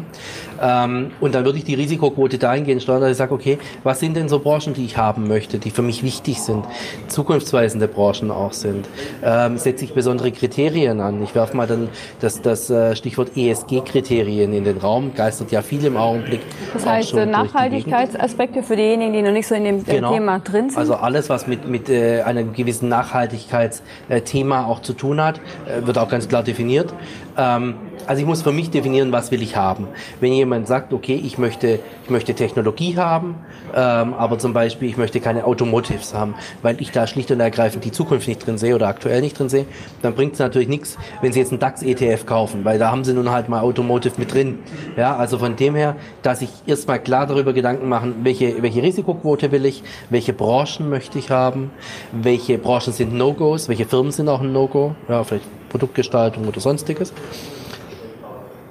Ähm, 0.60 1.10
und 1.20 1.34
dann 1.34 1.44
würde 1.44 1.58
ich 1.58 1.64
die 1.64 1.74
Risikoquote 1.74 2.38
dahingehend 2.38 2.82
steuern, 2.82 3.00
dass 3.00 3.12
ich 3.12 3.16
sage, 3.16 3.32
okay, 3.32 3.58
was 3.84 4.00
sind 4.00 4.16
denn 4.16 4.28
so 4.28 4.38
Branchen, 4.38 4.74
die 4.74 4.84
ich 4.84 4.96
haben 4.96 5.28
möchte, 5.28 5.58
die 5.58 5.70
für 5.70 5.82
mich 5.82 6.02
wichtig 6.02 6.40
sind, 6.40 6.64
zukunftsweisende 7.08 7.88
Branchen 7.88 8.30
auch 8.30 8.52
sind. 8.52 8.86
Ähm, 9.22 9.58
setze 9.58 9.84
ich 9.84 9.94
besondere 9.94 10.32
Kriterien 10.32 11.00
an. 11.00 11.22
Ich 11.22 11.34
werfe 11.34 11.56
mal 11.56 11.66
dann 11.66 11.88
das, 12.20 12.42
das 12.42 12.70
äh, 12.70 12.96
Stichwort 12.96 13.36
ESG-Kriterien 13.36 14.52
in 14.52 14.64
den 14.64 14.78
Raum, 14.78 15.14
geistert 15.14 15.52
ja 15.52 15.62
viel 15.62 15.84
im 15.84 15.96
Augenblick. 15.96 16.40
Das 16.72 16.86
heißt, 16.86 17.14
Nachhaltigkeitsaspekte 17.14 18.62
für 18.62 18.76
diejenigen, 18.76 19.12
die 19.12 19.22
noch 19.22 19.32
nicht 19.32 19.46
so 19.46 19.54
in 19.54 19.64
dem 19.64 19.84
genau. 19.84 20.12
Thema 20.12 20.40
drin 20.40 20.70
sind? 20.70 20.78
Also 20.78 20.94
alles, 20.94 21.28
was 21.28 21.46
mit, 21.46 21.68
mit 21.68 21.88
äh, 21.88 22.22
einer 22.22 22.42
gewissen 22.42 22.88
Nachhaltigkeitsthema 23.08 24.66
auch 24.66 24.80
zu 24.80 24.92
tun 24.92 25.20
hat, 25.20 25.40
äh, 25.66 25.86
wird 25.86 25.98
auch 25.98 26.08
ganz 26.08 26.28
klar 26.28 26.42
definiert. 26.42 26.92
Ähm, 27.38 27.74
also 28.06 28.20
ich 28.20 28.26
muss 28.26 28.42
für 28.42 28.52
mich 28.52 28.70
definieren, 28.70 29.12
was 29.12 29.30
will 29.30 29.42
ich 29.42 29.56
haben. 29.56 29.86
Wenn 30.20 30.32
jemand 30.32 30.66
sagt, 30.66 30.92
okay, 30.92 31.20
ich 31.22 31.38
möchte, 31.38 31.78
ich 32.04 32.10
möchte 32.10 32.34
Technologie 32.34 32.96
haben, 32.96 33.36
ähm, 33.74 34.14
aber 34.14 34.38
zum 34.38 34.52
Beispiel 34.52 34.88
ich 34.88 34.96
möchte 34.96 35.20
keine 35.20 35.44
Automotives 35.44 36.14
haben, 36.14 36.34
weil 36.62 36.80
ich 36.80 36.90
da 36.90 37.06
schlicht 37.06 37.30
und 37.30 37.40
ergreifend 37.40 37.84
die 37.84 37.92
Zukunft 37.92 38.26
nicht 38.26 38.44
drin 38.44 38.58
sehe 38.58 38.74
oder 38.74 38.88
aktuell 38.88 39.20
nicht 39.20 39.38
drin 39.38 39.48
sehe, 39.48 39.66
dann 40.02 40.14
bringt 40.14 40.32
es 40.32 40.38
natürlich 40.40 40.68
nichts, 40.68 40.98
wenn 41.22 41.32
Sie 41.32 41.38
jetzt 41.38 41.52
einen 41.52 41.60
DAX-ETF 41.60 42.26
kaufen, 42.26 42.64
weil 42.64 42.78
da 42.78 42.90
haben 42.90 43.04
Sie 43.04 43.14
nun 43.14 43.30
halt 43.30 43.48
mal 43.48 43.60
Automotive 43.60 44.14
mit 44.18 44.34
drin. 44.34 44.58
Ja, 44.96 45.16
also 45.16 45.38
von 45.38 45.54
dem 45.54 45.76
her, 45.76 45.94
dass 46.22 46.42
ich 46.42 46.50
erstmal 46.66 46.98
klar 46.98 47.26
darüber 47.26 47.52
Gedanken 47.52 47.88
machen, 47.88 48.16
welche, 48.22 48.62
welche 48.62 48.82
Risikoquote 48.82 49.52
will 49.52 49.64
ich, 49.64 49.84
welche 50.10 50.32
Branchen 50.32 50.88
möchte 50.88 51.18
ich 51.18 51.30
haben, 51.30 51.70
welche 52.10 52.58
Branchen 52.58 52.92
sind 52.92 53.14
No-Gos, 53.14 53.68
welche 53.68 53.84
Firmen 53.84 54.10
sind 54.10 54.28
auch 54.28 54.40
ein 54.40 54.52
No-Go, 54.52 54.94
ja, 55.08 55.22
vielleicht 55.22 55.44
Produktgestaltung 55.68 56.46
oder 56.46 56.60
sonstiges. 56.60 57.12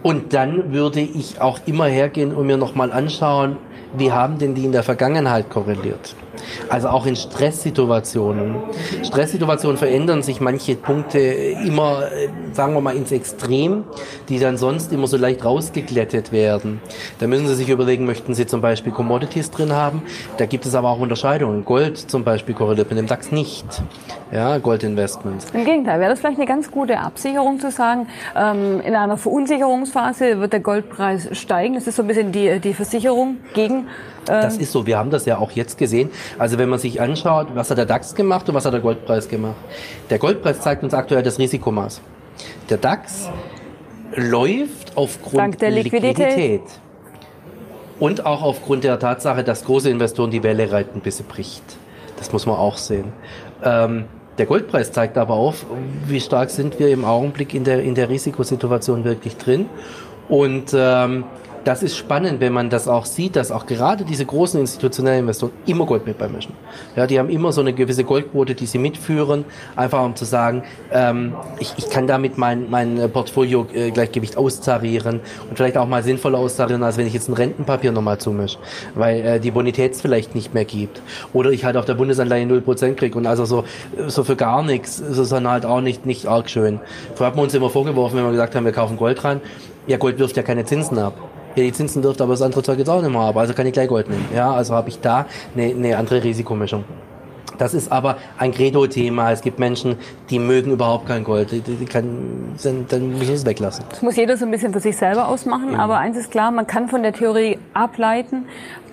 Und 0.03 0.33
dann 0.33 0.71
würde 0.73 1.01
ich 1.01 1.41
auch 1.41 1.59
immer 1.65 1.87
hergehen 1.87 2.33
und 2.33 2.47
mir 2.47 2.57
nochmal 2.57 2.91
anschauen, 2.91 3.57
wie 3.97 4.11
haben 4.11 4.37
denn 4.37 4.53
die 4.55 4.65
in 4.65 4.71
der 4.71 4.83
Vergangenheit 4.83 5.49
korreliert? 5.49 6.15
Also 6.70 6.89
auch 6.89 7.06
in 7.06 7.15
Stresssituationen. 7.15 8.56
Stresssituationen 9.03 9.77
verändern 9.77 10.24
sich 10.24 10.41
manche 10.41 10.75
Punkte 10.75 11.20
immer, 11.20 12.03
äh, 12.12 12.29
sagen 12.53 12.74
wir 12.74 12.82
mal, 12.82 12.96
ins 12.96 13.12
Extrem, 13.12 13.84
die 14.29 14.39
dann 14.39 14.58
sonst 14.58 14.91
immer 14.91 15.08
so 15.08 15.17
leicht 15.17 15.44
rausgeglättet 15.44 16.32
werden. 16.32 16.82
Da 17.20 17.27
müssen 17.27 17.48
Sie 17.48 17.56
sich 17.56 17.70
überlegen, 17.70 18.06
möchten 18.06 18.34
Sie 18.34 18.46
zum 18.46 18.62
Beispiel 18.62 18.91
Commodities 18.91 19.51
drin 19.51 19.74
haben? 19.74 20.01
Da 20.38 20.46
gibt 20.46 20.65
es 20.65 20.75
aber 20.75 20.89
auch 20.89 21.00
Unterscheidungen. 21.00 21.65
Gold 21.65 21.98
zum 21.98 22.24
Beispiel 22.24 22.56
korreliert 22.56 22.89
mit 22.89 22.98
dem 22.98 23.08
DAX 23.08 23.32
nicht. 23.32 23.65
Ja, 24.32 24.58
Goldinvestments. 24.58 25.48
Im 25.53 25.63
Gegenteil, 25.63 26.00
wäre 26.00 26.10
das 26.10 26.20
vielleicht 26.20 26.38
eine 26.38 26.48
ganz 26.48 26.70
gute 26.70 27.00
Absicherung 27.00 27.60
zu 27.60 27.72
sagen, 27.72 28.08
ähm, 28.36 28.82
in 28.82 28.96
einer 28.96 29.17
Verunsicherungsphase 29.17 30.39
wird 30.39 30.53
der 30.53 30.60
Goldpreis 30.60 31.29
steigen. 31.32 31.75
Das 31.75 31.88
ist 31.88 31.96
so 31.96 32.03
ein 32.03 32.08
bisschen 32.08 32.32
die, 32.32 32.60
die 32.60 32.74
Versicherung 32.74 33.38
gegen 33.53 33.88
das 34.27 34.56
ähm, 34.56 34.62
ist 34.62 34.72
so. 34.72 34.86
Wir 34.86 34.98
haben 34.98 35.10
das 35.10 35.25
ja 35.25 35.38
auch 35.38 35.51
jetzt 35.51 35.77
gesehen. 35.77 36.10
Also 36.38 36.57
wenn 36.57 36.69
man 36.69 36.79
sich 36.79 37.01
anschaut, 37.01 37.48
was 37.53 37.69
hat 37.69 37.77
der 37.77 37.86
DAX 37.86 38.15
gemacht 38.15 38.48
und 38.50 38.55
was 38.55 38.65
hat 38.65 38.74
der 38.74 38.81
Goldpreis 38.81 39.27
gemacht. 39.27 39.55
Der 40.10 40.19
Goldpreis 40.19 40.62
zeigt 40.62 40.84
uns 40.84 40.93
aktuell 40.93 41.24
das 41.24 41.39
Risikomaß. 41.39 42.01
Der 42.69 42.77
DAX 42.77 43.29
läuft 44.15 44.96
aufgrund 44.96 45.38
Dank 45.38 45.60
der 45.60 45.72
Liquidität. 45.72 46.17
Liquidität. 46.17 46.62
Und 48.00 48.25
auch 48.25 48.43
aufgrund 48.43 48.84
der 48.84 49.00
Tatsache, 49.00 49.43
dass 49.43 49.65
große 49.65 49.89
Investoren 49.89 50.29
die 50.29 50.43
Welle 50.43 50.72
reiten, 50.72 51.01
bis 51.01 51.17
sie 51.17 51.24
bricht. 51.24 51.63
Das 52.17 52.31
muss 52.31 52.46
man 52.46 52.55
auch 52.55 52.77
sehen. 52.77 53.12
Ähm, 53.63 54.05
Der 54.38 54.46
Goldpreis 54.46 54.91
zeigt 54.91 55.17
aber 55.17 55.34
auf, 55.34 55.65
wie 56.05 56.22
stark 56.22 56.51
sind 56.51 56.77
wir 56.77 56.89
im 56.89 57.05
Augenblick 57.05 57.55
in 57.55 57.63
der, 57.63 57.81
in 57.81 57.96
der 57.96 58.07
Risikosituation 58.10 59.03
wirklich 59.03 59.36
drin. 59.38 59.65
Und 60.29 60.75
ähm, 60.75 61.24
das 61.67 61.83
ist 61.83 61.97
spannend, 61.97 62.39
wenn 62.39 62.53
man 62.53 62.69
das 62.69 62.88
auch 62.88 63.05
sieht, 63.05 63.36
dass 63.36 63.51
auch 63.51 63.65
gerade 63.65 64.05
diese 64.05 64.25
großen 64.25 64.57
institutionellen 64.57 65.19
Investoren 65.19 65.51
immer 65.65 65.86
Gold 65.86 66.07
mit 66.07 66.17
beimischen. 66.17 66.53
Ja, 66.95 67.07
die 67.07 67.19
haben 67.19 67.29
immer 67.29 67.51
so 67.51 67.59
eine 67.59 67.74
gewisse 67.74 68.05
Goldquote, 68.05 68.55
die 68.55 68.65
sie 68.65 68.77
mitführen, 68.77 69.43
einfach 69.75 70.01
um 70.01 70.15
zu 70.15 70.24
sagen, 70.24 70.63
ähm, 70.93 71.36
ich, 71.59 71.74
ich 71.75 71.89
kann 71.89 72.07
damit 72.07 72.38
mein, 72.38 72.69
mein 72.69 73.12
Portfolio-Gleichgewicht 73.12 74.36
äh, 74.36 74.38
austarieren 74.38 75.19
und 75.50 75.57
vielleicht 75.57 75.75
auch 75.75 75.88
mal 75.88 76.03
sinnvoller 76.03 76.39
austarieren, 76.39 76.83
als 76.83 76.95
wenn 76.95 77.05
ich 77.05 77.13
jetzt 77.13 77.27
ein 77.27 77.33
Rentenpapier 77.33 77.91
nochmal 77.91 78.17
zumische, 78.17 78.59
weil 78.95 79.25
äh, 79.25 79.39
die 79.41 79.51
Bonität 79.51 79.91
es 79.91 80.00
vielleicht 80.00 80.36
nicht 80.36 80.53
mehr 80.53 80.63
gibt. 80.63 81.01
Oder 81.33 81.51
ich 81.51 81.65
halt 81.65 81.75
auf 81.75 81.83
der 81.83 81.95
Bundesanleihe 81.95 82.45
0% 82.45 82.93
kriege 82.93 83.17
und 83.17 83.27
also 83.27 83.43
so, 83.43 83.65
so 84.07 84.24
für 84.24 84.38
gar 84.38 84.63
nichts 84.63 85.00
ist 85.00 85.17
es 85.17 85.29
dann 85.29 85.45
halt 85.50 85.65
auch 85.65 85.81
nicht, 85.81 86.05
nicht 86.05 86.27
arg 86.27 86.50
schön. 86.50 86.79
Vorher 87.15 87.31
haben 87.31 87.38
wir 87.38 87.43
uns 87.43 87.53
immer 87.53 87.69
vorgeworfen, 87.69 88.15
wenn 88.15 88.24
wir 88.24 88.31
gesagt 88.31 88.55
haben, 88.55 88.63
wir 88.63 88.71
kaufen 88.71 88.95
Gold 88.95 89.21
rein, 89.25 89.41
ja, 89.86 89.97
Gold 89.97 90.17
wirft 90.17 90.38
ja 90.38 90.43
keine 90.43 90.63
Zinsen 90.63 90.97
ab 90.97 91.13
ja, 91.57 91.63
die 91.63 91.73
Zinsen 91.73 92.01
dürfte 92.01 92.23
aber 92.23 92.33
das 92.33 92.41
andere 92.41 92.63
Zeug 92.63 92.77
jetzt 92.77 92.89
auch 92.89 93.01
nicht 93.01 93.11
mehr 93.11 93.21
haben, 93.21 93.37
also 93.37 93.53
kann 93.53 93.65
ich 93.65 93.73
gleich 93.73 93.87
Gold 93.87 94.09
nehmen. 94.09 94.25
Ja, 94.33 94.51
also 94.51 94.73
habe 94.75 94.89
ich 94.89 94.99
da 94.99 95.25
eine, 95.55 95.65
eine 95.65 95.97
andere 95.97 96.23
Risikomischung. 96.23 96.83
Das 97.57 97.73
ist 97.73 97.91
aber 97.91 98.17
ein 98.37 98.51
Credo-Thema. 98.53 99.31
Es 99.31 99.41
gibt 99.41 99.57
Menschen, 99.57 99.95
die 100.29 100.37
mögen 100.37 100.71
überhaupt 100.71 101.07
kein 101.07 101.23
Gold. 101.23 101.51
Die, 101.51 101.61
die 101.61 101.85
kann, 101.85 102.55
dann, 102.63 102.85
dann 102.87 103.13
muss 103.13 103.23
ich 103.23 103.31
es 103.31 103.45
weglassen. 103.45 103.85
Das 103.89 104.01
muss 104.01 104.15
jeder 104.15 104.37
so 104.37 104.45
ein 104.45 104.51
bisschen 104.51 104.73
für 104.73 104.79
sich 104.79 104.95
selber 104.95 105.27
ausmachen. 105.27 105.73
Ja. 105.73 105.79
Aber 105.79 105.97
eins 105.97 106.17
ist 106.17 106.29
klar, 106.29 106.51
man 106.51 106.67
kann 106.67 106.87
von 106.87 107.01
der 107.01 107.13
Theorie 107.13 107.57
ableiten, 107.73 108.45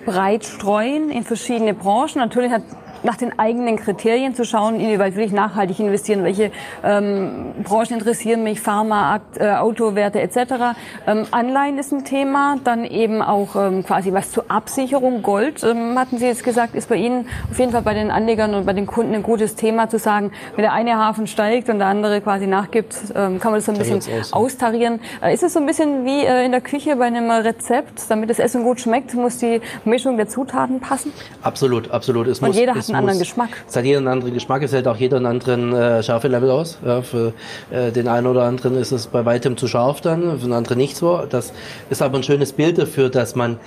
breit 0.05 0.45
streuen 0.45 1.11
in 1.11 1.23
verschiedene 1.23 1.73
Branchen. 1.73 2.17
Natürlich 2.17 2.51
hat 2.51 2.63
nach 3.03 3.17
den 3.17 3.37
eigenen 3.37 3.77
Kriterien 3.77 4.35
zu 4.35 4.45
schauen, 4.45 4.79
inwieweit 4.79 5.15
will 5.15 5.25
ich 5.25 5.31
nachhaltig 5.31 5.79
investieren, 5.79 6.23
welche 6.23 6.51
ähm, 6.83 7.53
Branchen 7.63 7.93
interessieren 7.93 8.43
mich, 8.43 8.61
Pharma, 8.61 9.19
äh, 9.37 9.55
Autowerte 9.55 10.21
etc. 10.21 10.75
Ähm, 11.07 11.25
Anleihen 11.31 11.77
ist 11.77 11.91
ein 11.91 12.05
Thema, 12.05 12.57
dann 12.63 12.85
eben 12.85 13.21
auch 13.21 13.55
ähm, 13.55 13.83
quasi 13.83 14.13
was 14.13 14.31
zur 14.31 14.45
Absicherung. 14.49 15.21
Gold, 15.21 15.63
ähm, 15.63 15.97
hatten 15.97 16.17
Sie 16.17 16.25
jetzt 16.25 16.43
gesagt, 16.43 16.75
ist 16.75 16.89
bei 16.89 16.95
Ihnen 16.95 17.27
auf 17.49 17.57
jeden 17.59 17.71
Fall 17.71 17.81
bei 17.81 17.93
den 17.93 18.11
Anlegern 18.11 18.53
und 18.53 18.65
bei 18.65 18.73
den 18.73 18.85
Kunden 18.85 19.13
ein 19.13 19.23
gutes 19.23 19.55
Thema 19.55 19.89
zu 19.89 19.99
sagen, 19.99 20.31
wenn 20.55 20.63
der 20.63 20.73
eine 20.73 20.97
Hafen 20.97 21.27
steigt 21.27 21.69
und 21.69 21.79
der 21.79 21.87
andere 21.87 22.21
quasi 22.21 22.47
nachgibt, 22.47 22.95
ähm, 23.15 23.39
kann 23.39 23.51
man 23.51 23.55
das 23.55 23.65
so 23.65 23.71
ein 23.71 23.77
bisschen 23.77 24.19
aus, 24.19 24.33
austarieren. 24.33 24.99
Äh, 25.21 25.33
ist 25.33 25.43
es 25.43 25.53
so 25.53 25.59
ein 25.59 25.65
bisschen 25.65 26.05
wie 26.05 26.23
äh, 26.25 26.45
in 26.45 26.51
der 26.51 26.61
Küche 26.61 26.95
bei 26.95 27.05
einem 27.05 27.29
Rezept, 27.29 28.09
damit 28.09 28.29
das 28.29 28.39
Essen 28.39 28.63
gut 28.63 28.79
schmeckt, 28.79 29.13
muss 29.13 29.37
die 29.37 29.61
Mischung 29.83 30.17
der 30.17 30.27
Zutaten 30.27 30.79
passen? 30.79 31.11
Absolut, 31.41 31.91
absolut. 31.91 32.27
Es 32.27 32.39
und 32.39 32.47
muss, 32.47 32.57
jeder 32.57 32.75
hat 32.75 32.84
einen 32.89 32.99
anderen 32.99 33.19
Geschmack. 33.19 33.49
Es 33.67 33.75
hat 33.75 33.85
jeder 33.85 33.99
einen 33.99 34.07
anderen 34.07 34.33
Geschmack, 34.33 34.63
es 34.63 34.73
hält 34.73 34.87
auch 34.87 34.97
jeder 34.97 35.17
einen 35.17 35.25
anderen 35.25 35.73
äh, 35.73 36.03
Schärfelevel 36.03 36.49
aus. 36.49 36.77
Ja, 36.85 37.01
für 37.01 37.33
äh, 37.71 37.91
den 37.91 38.07
einen 38.07 38.27
oder 38.27 38.43
anderen 38.43 38.77
ist 38.77 38.91
es 38.91 39.07
bei 39.07 39.25
weitem 39.25 39.57
zu 39.57 39.67
scharf 39.67 40.01
dann, 40.01 40.39
für 40.39 40.45
den 40.45 40.53
anderen 40.53 40.77
nicht 40.77 40.95
so. 40.95 41.25
Das 41.29 41.53
ist 41.89 42.01
aber 42.01 42.17
ein 42.17 42.23
schönes 42.23 42.53
Bild 42.53 42.77
dafür, 42.77 43.09
dass 43.09 43.35
man, 43.35 43.57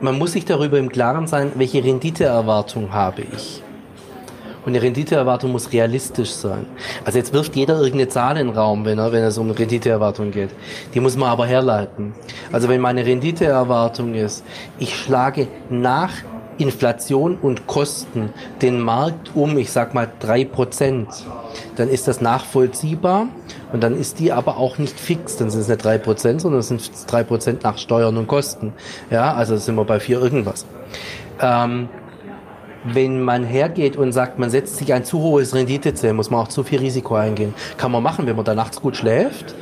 man 0.00 0.18
muss 0.18 0.32
sich 0.32 0.44
darüber 0.44 0.78
im 0.78 0.88
Klaren 0.88 1.26
sein, 1.26 1.52
welche 1.56 1.82
Renditeerwartung 1.82 2.92
habe 2.92 3.22
ich. 3.22 3.62
Und 4.66 4.72
die 4.72 4.80
Renditeerwartung 4.80 5.52
muss 5.52 5.72
realistisch 5.72 6.30
sein. 6.30 6.66
Also 7.04 7.18
jetzt 7.18 7.32
wirft 7.32 7.54
jeder 7.54 7.76
irgendeine 7.76 8.08
Zahl 8.08 8.36
in 8.36 8.48
den 8.48 8.56
Raum, 8.56 8.84
wenn, 8.84 8.98
er, 8.98 9.12
wenn 9.12 9.22
es 9.22 9.38
um 9.38 9.48
Renditeerwartung 9.52 10.32
geht. 10.32 10.50
Die 10.92 10.98
muss 10.98 11.16
man 11.16 11.28
aber 11.28 11.46
herleiten. 11.46 12.14
Also 12.50 12.68
wenn 12.68 12.80
meine 12.80 13.06
Renditeerwartung 13.06 14.14
ist, 14.14 14.44
ich 14.80 14.96
schlage 14.96 15.46
nach 15.70 16.10
Inflation 16.58 17.36
und 17.36 17.66
Kosten 17.66 18.30
den 18.62 18.80
Markt 18.80 19.30
um, 19.34 19.58
ich 19.58 19.70
sag 19.70 19.94
mal, 19.94 20.08
drei 20.20 20.44
Prozent, 20.44 21.08
dann 21.76 21.88
ist 21.88 22.08
das 22.08 22.20
nachvollziehbar 22.20 23.28
und 23.72 23.82
dann 23.82 23.98
ist 23.98 24.18
die 24.18 24.32
aber 24.32 24.56
auch 24.56 24.78
nicht 24.78 24.98
fix. 24.98 25.36
Dann 25.36 25.50
sind 25.50 25.60
es 25.60 25.68
nicht 25.68 25.84
drei 25.84 25.98
Prozent, 25.98 26.40
sondern 26.40 26.60
es 26.60 26.68
sind 26.68 26.90
drei 27.06 27.24
Prozent 27.24 27.62
nach 27.62 27.78
Steuern 27.78 28.16
und 28.16 28.26
Kosten. 28.26 28.72
Ja, 29.10 29.34
also 29.34 29.56
sind 29.56 29.74
wir 29.76 29.84
bei 29.84 30.00
vier 30.00 30.20
irgendwas. 30.20 30.66
Ähm, 31.40 31.88
wenn 32.84 33.20
man 33.20 33.44
hergeht 33.44 33.96
und 33.96 34.12
sagt, 34.12 34.38
man 34.38 34.50
setzt 34.50 34.76
sich 34.76 34.92
ein 34.92 35.04
zu 35.04 35.18
hohes 35.18 35.54
Renditeziel, 35.54 36.12
muss 36.12 36.30
man 36.30 36.40
auch 36.40 36.48
zu 36.48 36.62
viel 36.62 36.78
Risiko 36.78 37.16
eingehen. 37.16 37.54
Kann 37.76 37.90
man 37.90 38.02
machen, 38.02 38.26
wenn 38.26 38.36
man 38.36 38.44
da 38.44 38.54
nachts 38.54 38.80
gut 38.80 38.96
schläft. 38.96 39.54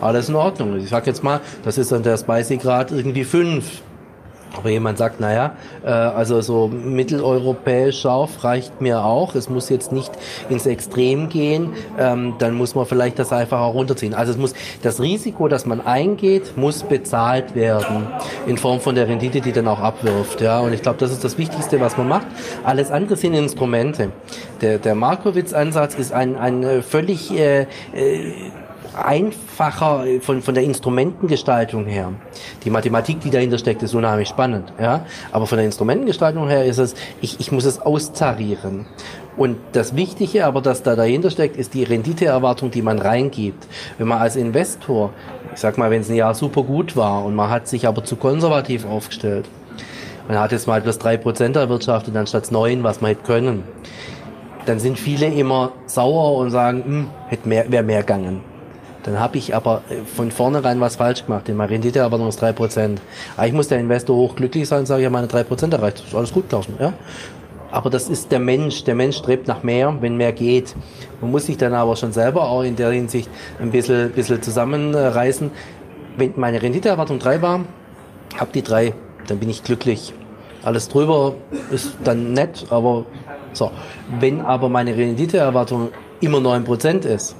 Alles 0.00 0.28
in 0.28 0.34
Ordnung. 0.34 0.76
Ich 0.78 0.88
sag 0.88 1.06
jetzt 1.06 1.22
mal, 1.22 1.40
das 1.64 1.78
ist 1.78 1.92
dann 1.92 2.02
der 2.02 2.16
Spicy-Grad 2.16 2.90
irgendwie 2.90 3.22
fünf 3.24 3.82
aber 4.56 4.70
jemand 4.70 4.98
sagt, 4.98 5.20
naja, 5.20 5.56
äh, 5.84 5.88
also 5.88 6.40
so 6.40 6.68
mitteleuropäisch 6.68 8.00
scharf 8.00 8.44
reicht 8.44 8.80
mir 8.80 9.04
auch. 9.04 9.34
Es 9.34 9.48
muss 9.48 9.68
jetzt 9.68 9.92
nicht 9.92 10.12
ins 10.48 10.66
Extrem 10.66 11.28
gehen. 11.28 11.72
Ähm, 11.98 12.34
dann 12.38 12.54
muss 12.54 12.74
man 12.74 12.86
vielleicht 12.86 13.18
das 13.18 13.32
einfach 13.32 13.60
auch 13.60 13.74
runterziehen. 13.74 14.14
Also 14.14 14.32
es 14.32 14.38
muss 14.38 14.54
das 14.82 15.00
Risiko, 15.00 15.48
das 15.48 15.66
man 15.66 15.80
eingeht, 15.80 16.56
muss 16.56 16.82
bezahlt 16.82 17.54
werden 17.54 18.06
in 18.46 18.58
Form 18.58 18.80
von 18.80 18.94
der 18.94 19.08
Rendite, 19.08 19.40
die 19.40 19.52
dann 19.52 19.68
auch 19.68 19.80
abwirft. 19.80 20.40
Ja, 20.40 20.60
und 20.60 20.72
ich 20.72 20.82
glaube, 20.82 20.98
das 20.98 21.10
ist 21.10 21.24
das 21.24 21.38
Wichtigste, 21.38 21.80
was 21.80 21.96
man 21.96 22.08
macht. 22.08 22.26
Alles 22.64 22.90
andere 22.90 23.16
sind 23.16 23.34
Instrumente. 23.34 24.10
Der, 24.60 24.78
der 24.78 24.94
Markowitz-Ansatz 24.94 25.94
ist 25.94 26.12
ein, 26.12 26.36
ein 26.36 26.62
äh, 26.62 26.82
völlig 26.82 27.32
äh, 27.32 27.62
äh, 27.62 27.66
einfacher 28.94 30.04
von, 30.20 30.42
von 30.42 30.54
der 30.54 30.64
Instrumentengestaltung 30.64 31.86
her. 31.86 32.12
Die 32.64 32.70
Mathematik, 32.70 33.20
die 33.20 33.30
dahinter 33.30 33.58
steckt, 33.58 33.82
ist 33.82 33.94
unheimlich 33.94 34.28
spannend. 34.28 34.72
Ja? 34.80 35.04
Aber 35.30 35.46
von 35.46 35.58
der 35.58 35.66
Instrumentengestaltung 35.66 36.48
her 36.48 36.64
ist 36.64 36.78
es, 36.78 36.94
ich, 37.20 37.40
ich 37.40 37.52
muss 37.52 37.64
es 37.64 37.80
austarieren. 37.80 38.86
Und 39.36 39.56
das 39.72 39.96
Wichtige 39.96 40.44
aber, 40.44 40.60
das 40.60 40.82
da 40.82 40.94
dahinter 40.94 41.30
steckt, 41.30 41.56
ist 41.56 41.72
die 41.74 41.84
Renditeerwartung, 41.84 42.70
die 42.70 42.82
man 42.82 42.98
reingibt. 42.98 43.66
Wenn 43.96 44.08
man 44.08 44.18
als 44.18 44.36
Investor, 44.36 45.10
ich 45.54 45.60
sag 45.60 45.78
mal, 45.78 45.90
wenn 45.90 46.02
es 46.02 46.10
ein 46.10 46.16
Jahr 46.16 46.34
super 46.34 46.62
gut 46.62 46.96
war 46.96 47.24
und 47.24 47.34
man 47.34 47.48
hat 47.48 47.66
sich 47.66 47.86
aber 47.86 48.04
zu 48.04 48.16
konservativ 48.16 48.84
aufgestellt, 48.84 49.46
man 50.28 50.38
hat 50.38 50.52
jetzt 50.52 50.66
mal 50.66 50.80
plus 50.80 50.98
drei 50.98 51.16
Prozent 51.16 51.56
erwirtschaftet 51.56 52.14
anstatt 52.14 52.52
neun, 52.52 52.84
was 52.84 53.00
man 53.00 53.10
hätte 53.10 53.22
können, 53.24 53.64
dann 54.66 54.78
sind 54.78 54.98
viele 54.98 55.26
immer 55.26 55.72
sauer 55.86 56.36
und 56.36 56.50
sagen, 56.50 56.84
hm, 56.84 57.10
hätte 57.28 57.48
mehr, 57.48 57.70
wäre 57.70 57.82
mehr 57.82 58.00
gegangen. 58.00 58.51
Dann 59.02 59.18
habe 59.18 59.38
ich 59.38 59.54
aber 59.54 59.82
äh, 59.88 59.96
von 60.04 60.30
vornherein 60.30 60.80
was 60.80 60.96
falsch 60.96 61.26
gemacht. 61.26 61.48
In 61.48 61.56
meiner 61.56 61.70
Rendite 61.70 62.04
aber 62.04 62.18
nur 62.18 62.30
3%. 62.30 62.98
Eigentlich 63.36 63.52
muss 63.52 63.68
der 63.68 63.78
Investor 63.78 64.16
hochglücklich 64.16 64.68
sein 64.68 64.80
und 64.80 64.86
sagen, 64.86 65.02
ja, 65.02 65.10
meine 65.10 65.26
3% 65.26 65.72
erreicht. 65.72 66.02
Ist 66.06 66.14
alles 66.14 66.32
gut 66.32 66.48
gelaufen. 66.48 66.74
Ja? 66.78 66.92
Aber 67.70 67.90
das 67.90 68.08
ist 68.08 68.30
der 68.30 68.38
Mensch. 68.38 68.84
Der 68.84 68.94
Mensch 68.94 69.16
strebt 69.16 69.48
nach 69.48 69.62
mehr, 69.62 69.96
wenn 70.00 70.16
mehr 70.16 70.32
geht. 70.32 70.74
Man 71.20 71.30
muss 71.30 71.46
sich 71.46 71.56
dann 71.56 71.74
aber 71.74 71.96
schon 71.96 72.12
selber 72.12 72.48
auch 72.48 72.62
in 72.62 72.76
der 72.76 72.90
Hinsicht 72.90 73.28
ein 73.60 73.70
bisschen, 73.70 74.10
bisschen 74.12 74.42
zusammenreißen. 74.42 75.50
Wenn 76.16 76.34
meine 76.36 76.60
Renditeerwartung 76.60 77.18
3 77.18 77.42
war, 77.42 77.60
hab 78.38 78.52
die 78.52 78.62
3, 78.62 78.92
dann 79.26 79.38
bin 79.38 79.48
ich 79.48 79.64
glücklich. 79.64 80.12
Alles 80.62 80.88
drüber 80.88 81.34
ist 81.70 81.94
dann 82.04 82.34
nett, 82.34 82.66
aber 82.70 83.04
so. 83.52 83.72
Wenn 84.20 84.42
aber 84.42 84.68
meine 84.68 84.96
Renditeerwartung 84.96 85.88
immer 86.20 86.38
9% 86.38 87.04
ist, 87.06 87.34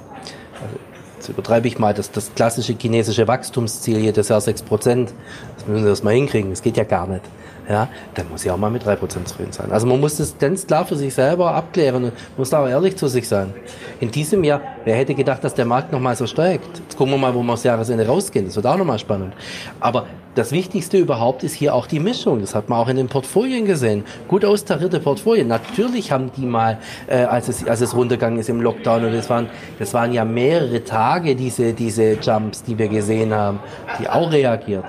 jetzt 1.23 1.29
übertreibe 1.29 1.67
ich 1.67 1.79
mal, 1.79 1.93
das, 1.93 2.11
das 2.11 2.33
klassische 2.35 2.75
chinesische 2.77 3.27
Wachstumsziel 3.27 3.97
jedes 3.99 4.29
Jahr 4.29 4.41
6 4.41 4.63
Prozent, 4.63 5.13
das 5.55 5.67
müssen 5.67 5.83
wir 5.83 5.89
erstmal 5.89 6.13
hinkriegen, 6.13 6.49
das 6.49 6.61
geht 6.61 6.77
ja 6.77 6.83
gar 6.83 7.07
nicht. 7.07 7.23
Ja, 7.69 7.87
dann 8.15 8.29
muss 8.29 8.43
ich 8.43 8.51
auch 8.51 8.57
mal 8.57 8.69
mit 8.69 8.83
3% 8.83 9.23
zufrieden 9.23 9.53
sein. 9.53 9.71
Also 9.71 9.87
man 9.87 9.97
muss 9.97 10.17
das 10.17 10.37
ganz 10.37 10.67
klar 10.67 10.85
für 10.85 10.97
sich 10.97 11.13
selber 11.13 11.55
abklären 11.55 12.03
und 12.03 12.13
muss 12.37 12.49
da 12.49 12.61
auch 12.61 12.67
ehrlich 12.67 12.97
zu 12.97 13.07
sich 13.07 13.25
sein. 13.25 13.53
In 14.01 14.11
diesem 14.11 14.43
Jahr, 14.43 14.59
wer 14.83 14.97
hätte 14.97 15.15
gedacht, 15.15 15.45
dass 15.45 15.53
der 15.53 15.63
Markt 15.63 15.93
nochmal 15.93 16.17
so 16.17 16.27
steigt? 16.27 16.79
Jetzt 16.79 16.97
gucken 16.97 17.13
wir 17.13 17.17
mal, 17.17 17.33
wo 17.33 17.41
wir 17.41 17.53
aufs 17.53 17.63
Jahresende 17.63 18.05
rausgehen. 18.05 18.47
Das 18.47 18.57
wird 18.57 18.65
auch 18.65 18.75
nochmal 18.75 18.99
spannend. 18.99 19.33
Aber 19.79 20.07
das 20.35 20.51
Wichtigste 20.51 20.97
überhaupt 20.97 21.43
ist 21.43 21.53
hier 21.53 21.75
auch 21.75 21.87
die 21.87 21.99
Mischung. 21.99 22.41
Das 22.41 22.55
hat 22.55 22.69
man 22.69 22.79
auch 22.79 22.87
in 22.87 22.97
den 22.97 23.07
Portfolien 23.07 23.65
gesehen. 23.65 24.03
Gut 24.27 24.45
austarierte 24.45 24.99
Portfolien. 24.99 25.47
Natürlich 25.47 26.11
haben 26.11 26.31
die 26.35 26.45
mal, 26.45 26.77
äh, 27.07 27.23
als, 27.23 27.49
es, 27.49 27.65
als 27.67 27.81
es 27.81 27.95
runtergegangen 27.95 28.39
ist 28.39 28.49
im 28.49 28.61
Lockdown, 28.61 29.05
und 29.05 29.13
das 29.13 29.29
waren, 29.29 29.47
das 29.79 29.93
waren 29.93 30.11
ja 30.11 30.25
mehrere 30.25 30.83
Tage, 30.83 31.35
diese, 31.35 31.73
diese 31.73 32.13
Jumps, 32.13 32.63
die 32.63 32.77
wir 32.77 32.87
gesehen 32.87 33.33
haben, 33.33 33.59
die 33.99 34.09
auch 34.09 34.31
reagiert. 34.31 34.85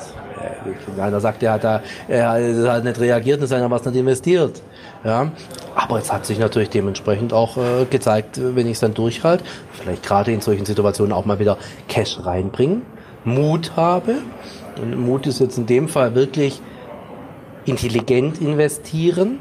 Äh, 0.97 1.01
einer 1.01 1.21
sagt, 1.21 1.43
er 1.43 1.53
hat, 1.53 1.65
da, 1.65 1.83
er 2.09 2.31
hat 2.73 2.85
nicht 2.85 3.01
reagiert 3.01 3.41
und 3.41 3.47
seiner 3.47 3.71
was 3.71 3.85
nicht 3.85 3.97
investiert. 3.97 4.63
Ja, 5.05 5.31
aber 5.75 5.99
es 5.99 6.11
hat 6.11 6.25
sich 6.25 6.39
natürlich 6.39 6.71
dementsprechend 6.71 7.35
auch 7.35 7.59
äh, 7.59 7.85
gezeigt, 7.91 8.41
wenn 8.41 8.67
ich 8.67 8.75
es 8.75 8.81
dann 8.81 8.95
durchhalte, 8.95 9.45
vielleicht 9.73 10.03
gerade 10.03 10.33
in 10.33 10.41
solchen 10.41 10.65
Situationen 10.65 11.13
auch 11.13 11.27
mal 11.27 11.39
wieder 11.39 11.59
Cash 11.89 12.25
reinbringen, 12.25 12.83
Mut 13.25 13.73
habe 13.77 14.17
und 14.81 14.99
Mut 14.99 15.27
ist 15.27 15.41
jetzt 15.41 15.59
in 15.59 15.67
dem 15.67 15.89
Fall 15.89 16.15
wirklich 16.15 16.61
intelligent 17.67 18.41
investieren. 18.41 19.39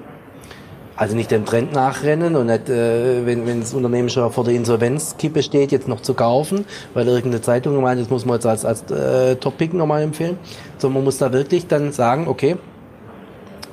Also 0.96 1.16
nicht 1.16 1.32
dem 1.32 1.44
Trend 1.44 1.74
nachrennen 1.74 2.36
und 2.36 2.46
nicht, 2.46 2.70
äh, 2.70 3.26
wenn, 3.26 3.48
wenn 3.48 3.62
das 3.62 3.74
Unternehmen 3.74 4.10
schon 4.10 4.32
vor 4.32 4.44
der 4.44 4.54
Insolvenzkippe 4.54 5.42
steht, 5.42 5.72
jetzt 5.72 5.88
noch 5.88 6.02
zu 6.02 6.14
kaufen, 6.14 6.66
weil 6.94 7.08
irgendeine 7.08 7.42
Zeitung 7.42 7.82
meint, 7.82 8.00
das 8.00 8.12
muss 8.12 8.26
man 8.26 8.36
jetzt 8.36 8.46
als, 8.46 8.64
als 8.64 8.92
äh, 8.92 9.36
Top-Pick 9.38 9.74
nochmal 9.74 10.04
empfehlen. 10.04 10.38
Sondern 10.78 11.00
man 11.00 11.06
muss 11.06 11.18
da 11.18 11.34
wirklich 11.34 11.66
dann 11.66 11.92
sagen, 11.92 12.28
okay, 12.28 12.58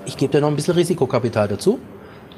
ich 0.07 0.17
gebe 0.17 0.33
dir 0.33 0.41
noch 0.41 0.49
ein 0.49 0.57
bisschen 0.57 0.75
Risikokapital 0.75 1.49
dazu, 1.49 1.79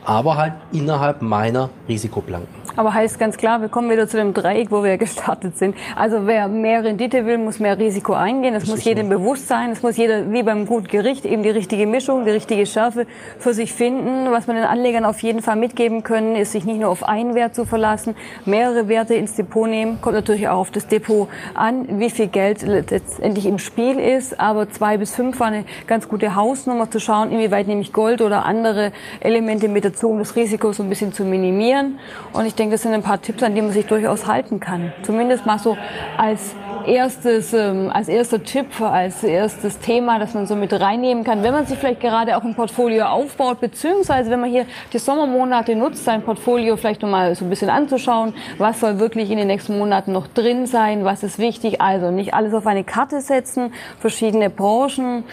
aber 0.04 0.36
halt 0.36 0.54
innerhalb 0.72 1.22
meiner 1.22 1.70
Risikoplanken. 1.88 2.62
Aber 2.74 2.94
heißt 2.94 3.18
ganz 3.18 3.36
klar, 3.36 3.60
wir 3.60 3.68
kommen 3.68 3.90
wieder 3.90 4.08
zu 4.08 4.16
dem 4.16 4.32
Dreieck, 4.32 4.70
wo 4.70 4.82
wir 4.82 4.96
gestartet 4.98 5.58
sind. 5.58 5.76
Also 5.94 6.26
wer 6.26 6.48
mehr 6.48 6.84
Rendite 6.84 7.26
will, 7.26 7.38
muss 7.38 7.58
mehr 7.58 7.78
Risiko 7.78 8.14
eingehen. 8.14 8.54
Das, 8.54 8.64
das 8.64 8.70
muss 8.70 8.84
jedem 8.84 9.08
bewusst 9.08 9.48
sein. 9.48 9.70
Es 9.70 9.82
muss 9.82 9.96
jeder, 9.96 10.32
wie 10.32 10.42
beim 10.42 10.66
guten 10.66 10.88
Gericht, 10.88 11.24
eben 11.24 11.42
die 11.42 11.50
richtige 11.50 11.86
Mischung, 11.86 12.24
die 12.24 12.30
richtige 12.30 12.66
Schärfe 12.66 13.06
für 13.38 13.52
sich 13.52 13.72
finden. 13.72 14.30
Was 14.30 14.46
man 14.46 14.56
den 14.56 14.64
Anlegern 14.64 15.04
auf 15.04 15.22
jeden 15.22 15.42
Fall 15.42 15.56
mitgeben 15.56 16.02
können, 16.02 16.34
ist 16.34 16.52
sich 16.52 16.64
nicht 16.64 16.80
nur 16.80 16.88
auf 16.88 17.04
einen 17.04 17.34
Wert 17.34 17.54
zu 17.54 17.66
verlassen, 17.66 18.14
mehrere 18.46 18.88
Werte 18.88 19.14
ins 19.14 19.34
Depot 19.34 19.68
nehmen. 19.68 20.00
Kommt 20.00 20.14
natürlich 20.14 20.48
auch 20.48 20.58
auf 20.58 20.70
das 20.70 20.86
Depot 20.86 21.28
an, 21.54 22.00
wie 22.00 22.10
viel 22.10 22.28
Geld 22.28 22.62
letztendlich 22.62 23.46
im 23.46 23.58
Spiel 23.58 23.98
ist. 23.98 24.40
Aber 24.40 24.70
zwei 24.70 24.96
bis 24.96 25.14
fünf 25.14 25.40
war 25.40 25.48
eine 25.48 25.64
ganz 25.86 26.08
gute 26.08 26.34
Hausnummer 26.34 26.90
zu 26.90 27.00
schauen, 27.00 27.30
inwieweit 27.30 27.66
nehme 27.66 27.82
ich 27.82 27.92
Gold 27.92 28.22
oder 28.22 28.46
andere 28.46 28.92
Elemente 29.20 29.68
mit 29.68 29.84
um 30.02 30.18
das 30.18 30.36
Risiko 30.36 30.72
so 30.72 30.82
ein 30.82 30.88
bisschen 30.88 31.12
zu 31.12 31.24
minimieren. 31.24 31.98
Und 32.32 32.46
ich 32.46 32.54
denke, 32.54 32.72
das 32.72 32.82
sind 32.82 32.92
ein 32.92 33.02
paar 33.02 33.20
Tipps, 33.20 33.42
an 33.42 33.54
denen 33.54 33.68
man 33.68 33.74
sich 33.74 33.86
durchaus 33.86 34.26
halten 34.26 34.60
kann. 34.60 34.92
Zumindest 35.02 35.46
mal 35.46 35.58
so 35.58 35.76
als 36.16 36.54
erstes, 36.86 37.52
ähm, 37.52 37.90
als 37.92 38.08
erster 38.08 38.42
Tipp, 38.42 38.80
als 38.80 39.22
erstes 39.22 39.78
Thema, 39.78 40.18
das 40.18 40.34
man 40.34 40.46
so 40.46 40.56
mit 40.56 40.72
reinnehmen 40.72 41.24
kann, 41.24 41.42
wenn 41.42 41.52
man 41.52 41.66
sich 41.66 41.78
vielleicht 41.78 42.00
gerade 42.00 42.36
auch 42.36 42.42
ein 42.42 42.54
Portfolio 42.54 43.06
aufbaut, 43.06 43.60
beziehungsweise 43.60 44.30
wenn 44.30 44.40
man 44.40 44.50
hier 44.50 44.66
die 44.92 44.98
Sommermonate 44.98 45.76
nutzt, 45.76 46.04
sein 46.04 46.22
Portfolio 46.22 46.76
vielleicht 46.76 47.02
nochmal 47.02 47.34
so 47.34 47.44
ein 47.44 47.50
bisschen 47.50 47.70
anzuschauen, 47.70 48.34
was 48.58 48.80
soll 48.80 48.98
wirklich 48.98 49.30
in 49.30 49.38
den 49.38 49.46
nächsten 49.46 49.78
Monaten 49.78 50.12
noch 50.12 50.26
drin 50.26 50.66
sein, 50.66 51.04
was 51.04 51.22
ist 51.22 51.38
wichtig, 51.38 51.80
also 51.80 52.10
nicht 52.10 52.34
alles 52.34 52.54
auf 52.54 52.66
eine 52.66 52.84
Karte 52.84 53.20
setzen, 53.20 53.72
verschiedene 53.98 54.50
Branchen, 54.50 55.24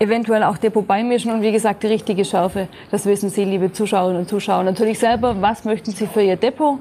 eventuell 0.00 0.42
auch 0.42 0.58
Depot 0.58 0.84
beimischen 0.84 1.30
und 1.30 1.42
wie 1.42 1.52
gesagt 1.52 1.84
die 1.84 1.86
richtige 1.86 2.24
Schärfe. 2.24 2.66
Das 2.90 3.06
wissen 3.06 3.30
Sie, 3.30 3.44
liebe 3.44 3.70
Zuschauerinnen 3.70 4.22
und 4.22 4.28
Zuschauer. 4.28 4.64
Natürlich 4.64 4.98
selber, 4.98 5.40
was 5.40 5.64
möchten 5.64 5.92
Sie 5.92 6.08
für 6.08 6.22
Ihr 6.22 6.36
Depot? 6.36 6.78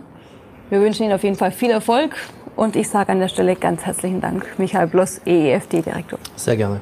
Wir 0.71 0.81
wünschen 0.81 1.03
Ihnen 1.03 1.13
auf 1.13 1.23
jeden 1.23 1.35
Fall 1.35 1.51
viel 1.51 1.69
Erfolg 1.69 2.15
und 2.55 2.75
ich 2.75 2.89
sage 2.89 3.11
an 3.11 3.19
der 3.19 3.27
Stelle 3.27 3.55
ganz 3.55 3.85
herzlichen 3.85 4.21
Dank, 4.21 4.57
Michael 4.57 4.87
Bloss, 4.87 5.21
EEFD-Direktor. 5.25 6.17
Sehr 6.35 6.57
gerne. 6.57 6.81